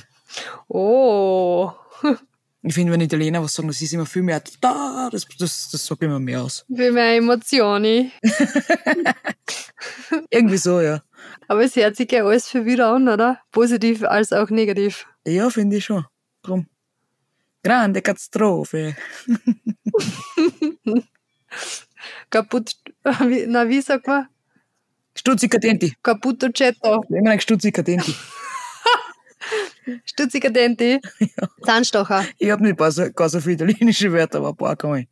Oh. 0.67 1.71
Ich 2.63 2.75
finde, 2.75 2.93
wenn 2.93 3.01
Italiener 3.01 3.41
was 3.41 3.55
sagen, 3.55 3.69
das 3.69 3.81
ist 3.81 3.93
immer 3.93 4.05
viel 4.05 4.21
mehr 4.21 4.41
da, 4.61 5.09
das, 5.11 5.25
das, 5.39 5.69
das 5.71 5.85
sagt 5.85 6.03
immer 6.03 6.19
mehr 6.19 6.43
aus. 6.43 6.63
Viel 6.73 6.91
mehr 6.91 7.15
Emotionen. 7.15 8.11
Irgendwie 10.29 10.57
so, 10.57 10.79
ja. 10.79 11.01
Aber 11.47 11.63
es 11.63 11.75
hört 11.75 11.95
sich 11.95 12.11
ja 12.11 12.23
alles 12.23 12.47
für 12.47 12.65
wieder 12.65 12.93
an, 12.93 13.09
oder? 13.09 13.39
Positiv 13.51 14.03
als 14.03 14.31
auch 14.31 14.51
negativ. 14.51 15.07
Ja, 15.25 15.49
finde 15.49 15.77
ich 15.77 15.85
schon. 15.85 16.05
Drum. 16.43 16.67
Grande 17.63 18.01
Katastrophe. 18.01 18.95
Kaputt, 22.29 22.75
na, 23.03 23.67
wie 23.67 23.81
sagt 23.81 24.07
man? 24.07 24.27
Stuzzicadenti. 25.15 25.93
Cappuccetto. 26.01 27.03
Immer 27.09 27.31
ein 27.31 27.39
Stuzzicadenti. 30.05 30.99
Stuzzicadenti. 30.99 30.99
Ja. 31.37 31.47
Zahnstocher. 31.65 32.25
Ich 32.37 32.49
habe 32.51 32.63
nicht 32.63 32.77
gar 32.77 32.91
so, 32.91 33.11
gar 33.11 33.29
so 33.29 33.39
viele 33.39 33.55
italienische 33.55 34.11
Wörter, 34.11 34.39
aber 34.39 34.49
ein 34.49 34.55
paar 34.55 34.75
kann 34.75 34.97
ich. 34.97 35.07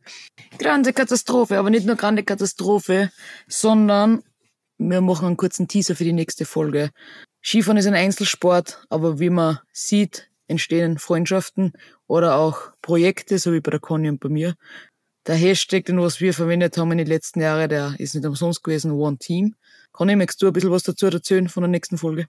Grande 0.58 0.92
Katastrophe, 0.92 1.58
aber 1.58 1.70
nicht 1.70 1.86
nur 1.86 1.96
grande 1.96 2.22
Katastrophe, 2.22 3.10
sondern 3.48 4.22
wir 4.78 5.00
machen 5.00 5.26
einen 5.26 5.36
kurzen 5.36 5.68
Teaser 5.68 5.94
für 5.94 6.04
die 6.04 6.12
nächste 6.12 6.44
Folge. 6.44 6.90
Skifahren 7.42 7.78
ist 7.78 7.86
ein 7.86 7.94
Einzelsport, 7.94 8.84
aber 8.90 9.18
wie 9.18 9.30
man 9.30 9.58
sieht, 9.72 10.30
entstehen 10.46 10.98
Freundschaften 10.98 11.72
oder 12.06 12.36
auch 12.36 12.72
Projekte, 12.82 13.38
so 13.38 13.52
wie 13.52 13.60
bei 13.60 13.70
der 13.70 13.80
Conny 13.80 14.08
und 14.08 14.20
bei 14.20 14.28
mir. 14.28 14.54
Der 15.26 15.36
Hashtag, 15.36 15.84
den 15.84 16.00
was 16.00 16.20
wir 16.20 16.34
verwendet 16.34 16.76
haben 16.76 16.92
in 16.92 16.98
den 16.98 17.06
letzten 17.06 17.40
Jahren, 17.40 17.68
der 17.68 17.94
ist 17.98 18.14
nicht 18.14 18.26
umsonst 18.26 18.64
gewesen, 18.64 18.92
One 18.92 19.18
Team. 19.18 19.54
Conny, 19.92 20.16
möchtest 20.16 20.42
du 20.42 20.46
ein 20.46 20.52
bisschen 20.52 20.70
was 20.70 20.82
dazu 20.82 21.06
erzählen 21.06 21.48
von 21.48 21.62
der 21.62 21.70
nächsten 21.70 21.98
Folge? 21.98 22.26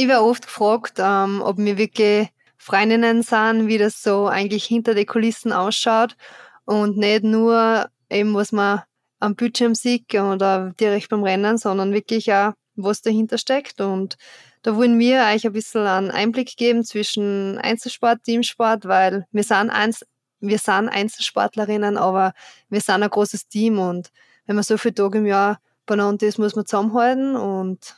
Ich 0.00 0.06
werde 0.06 0.22
oft 0.22 0.46
gefragt, 0.46 0.98
ähm, 0.98 1.42
ob 1.44 1.58
wir 1.58 1.76
wirklich 1.76 2.28
Freundinnen 2.56 3.24
sind, 3.24 3.66
wie 3.66 3.78
das 3.78 4.00
so 4.00 4.28
eigentlich 4.28 4.64
hinter 4.64 4.94
den 4.94 5.06
Kulissen 5.06 5.50
ausschaut 5.50 6.16
und 6.64 6.96
nicht 6.96 7.24
nur 7.24 7.90
eben, 8.08 8.32
was 8.32 8.52
man 8.52 8.82
am 9.18 9.34
Bildschirm 9.34 9.74
sieht 9.74 10.14
oder 10.14 10.72
direkt 10.78 11.08
beim 11.08 11.24
Rennen, 11.24 11.58
sondern 11.58 11.92
wirklich 11.92 12.32
auch, 12.32 12.52
was 12.76 13.02
dahinter 13.02 13.38
steckt. 13.38 13.80
Und 13.80 14.16
da 14.62 14.76
wollen 14.76 15.00
wir 15.00 15.24
euch 15.34 15.44
ein 15.44 15.52
bisschen 15.52 15.84
einen 15.84 16.12
Einblick 16.12 16.56
geben 16.56 16.84
zwischen 16.84 17.58
Einzelsport, 17.58 18.22
Teamsport, 18.22 18.84
weil 18.84 19.26
wir 19.32 19.42
sind 19.42 19.70
eins, 19.70 20.06
wir 20.38 20.58
sind 20.58 20.88
Einzelsportlerinnen, 20.90 21.96
aber 21.96 22.34
wir 22.68 22.80
sind 22.80 23.02
ein 23.02 23.10
großes 23.10 23.48
Team 23.48 23.80
und 23.80 24.12
wenn 24.46 24.54
man 24.54 24.62
so 24.62 24.78
viele 24.78 24.94
Tage 24.94 25.18
im 25.18 25.26
Jahr 25.26 25.58
beieinander 25.86 26.24
ist, 26.24 26.38
muss 26.38 26.54
man 26.54 26.66
zusammenhalten 26.66 27.34
und 27.34 27.96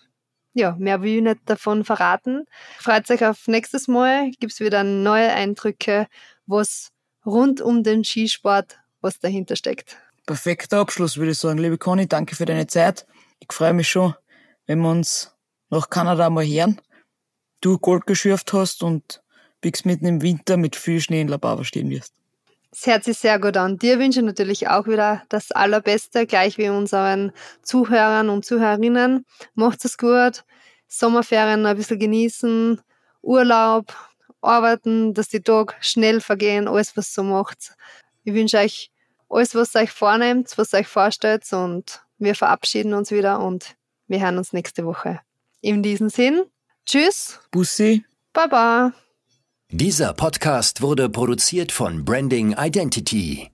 ja, 0.53 0.77
mehr 0.79 1.03
will 1.03 1.17
ich 1.17 1.23
nicht 1.23 1.41
davon 1.47 1.85
verraten. 1.85 2.45
Freut 2.79 3.11
euch 3.11 3.25
auf 3.25 3.47
nächstes 3.47 3.89
Mal, 3.89 4.31
gibt 4.39 4.53
es 4.53 4.61
wieder 4.61 4.85
neue 4.85 5.31
Eindrücke, 5.31 6.07
was 6.47 6.91
rund 7.25 7.61
um 7.61 7.83
den 7.83 8.05
Skisport, 8.05 8.79
was 9.01 9.19
dahinter 9.21 9.57
steckt. 9.57 9.97
Perfekter 10.27 10.79
Abschluss, 10.79 11.17
würde 11.17 11.33
ich 11.33 11.39
sagen. 11.39 11.59
Liebe 11.59 11.79
Conny, 11.79 12.07
danke 12.07 12.37
für 12.37 12.47
deine 12.47 12.67
Zeit. 12.67 13.07
Ich 13.41 13.53
freue 13.53 13.73
mich 13.73 13.89
schon, 13.89 14.15
wenn 14.67 14.81
wir 14.81 14.91
uns 14.91 15.35
nach 15.71 15.91
Kanada 15.91 16.31
mal 16.31 16.47
hören. 16.47 16.81
Du 17.61 17.79
Gold 17.79 18.07
geschürft 18.07 18.53
hast 18.53 18.83
und 18.83 19.23
bis 19.61 19.85
mitten 19.85 20.07
im 20.07 20.23
Winter 20.23 20.57
mit 20.57 20.77
viel 20.77 21.01
Schnee 21.01 21.21
in 21.21 21.29
La 21.29 21.37
Bava 21.37 21.65
stehen 21.65 21.91
wirst. 21.91 22.20
Das 22.71 22.87
hört 22.87 23.05
sich 23.05 23.19
sehr 23.19 23.39
gut 23.41 23.57
an. 23.57 23.79
Dir 23.79 23.99
wünsche 23.99 24.21
ich 24.21 24.27
natürlich 24.27 24.69
auch 24.69 24.87
wieder 24.87 25.23
das 25.29 25.51
Allerbeste, 25.51 26.27
gleich 26.27 26.57
wie 26.57 26.69
unseren 26.69 27.33
Zuhörern 27.63 28.29
und 28.29 28.45
Zuhörerinnen. 28.45 29.27
Macht 29.55 29.85
es 29.85 29.99
gut, 29.99 30.45
Sommerferien 30.87 31.67
ein 31.67 31.77
bisschen 31.77 31.99
genießen, 31.99 32.81
Urlaub, 33.23 33.95
arbeiten, 34.41 35.15
dass 35.15 35.29
die 35.29 35.43
Tage 35.43 35.75
schnell 35.81 36.21
vergehen, 36.21 36.69
alles 36.69 36.97
was 36.97 37.13
so 37.13 37.23
macht. 37.23 37.75
Ich 38.25 38.35
wünsche 38.35 38.59
euch 38.59 38.91
alles, 39.29 39.55
was 39.55 39.75
euch 39.75 39.91
vornehmt, 39.91 40.57
was 40.57 40.73
euch 40.75 40.87
vorstellt 40.87 41.51
und 41.53 42.03
wir 42.19 42.35
verabschieden 42.35 42.95
uns 42.95 43.11
wieder 43.11 43.41
und 43.41 43.77
wir 44.07 44.21
hören 44.21 44.39
uns 44.39 44.53
nächste 44.53 44.85
Woche. 44.85 45.21
In 45.61 45.83
diesem 45.83 46.09
Sinn, 46.09 46.45
tschüss. 46.87 47.41
Bussi. 47.51 48.05
Baba. 48.33 48.93
Dieser 49.73 50.15
Podcast 50.15 50.83
wurde 50.83 51.09
produziert 51.09 51.71
von 51.71 52.05
Branding 52.05 52.57
Identity. 52.59 53.53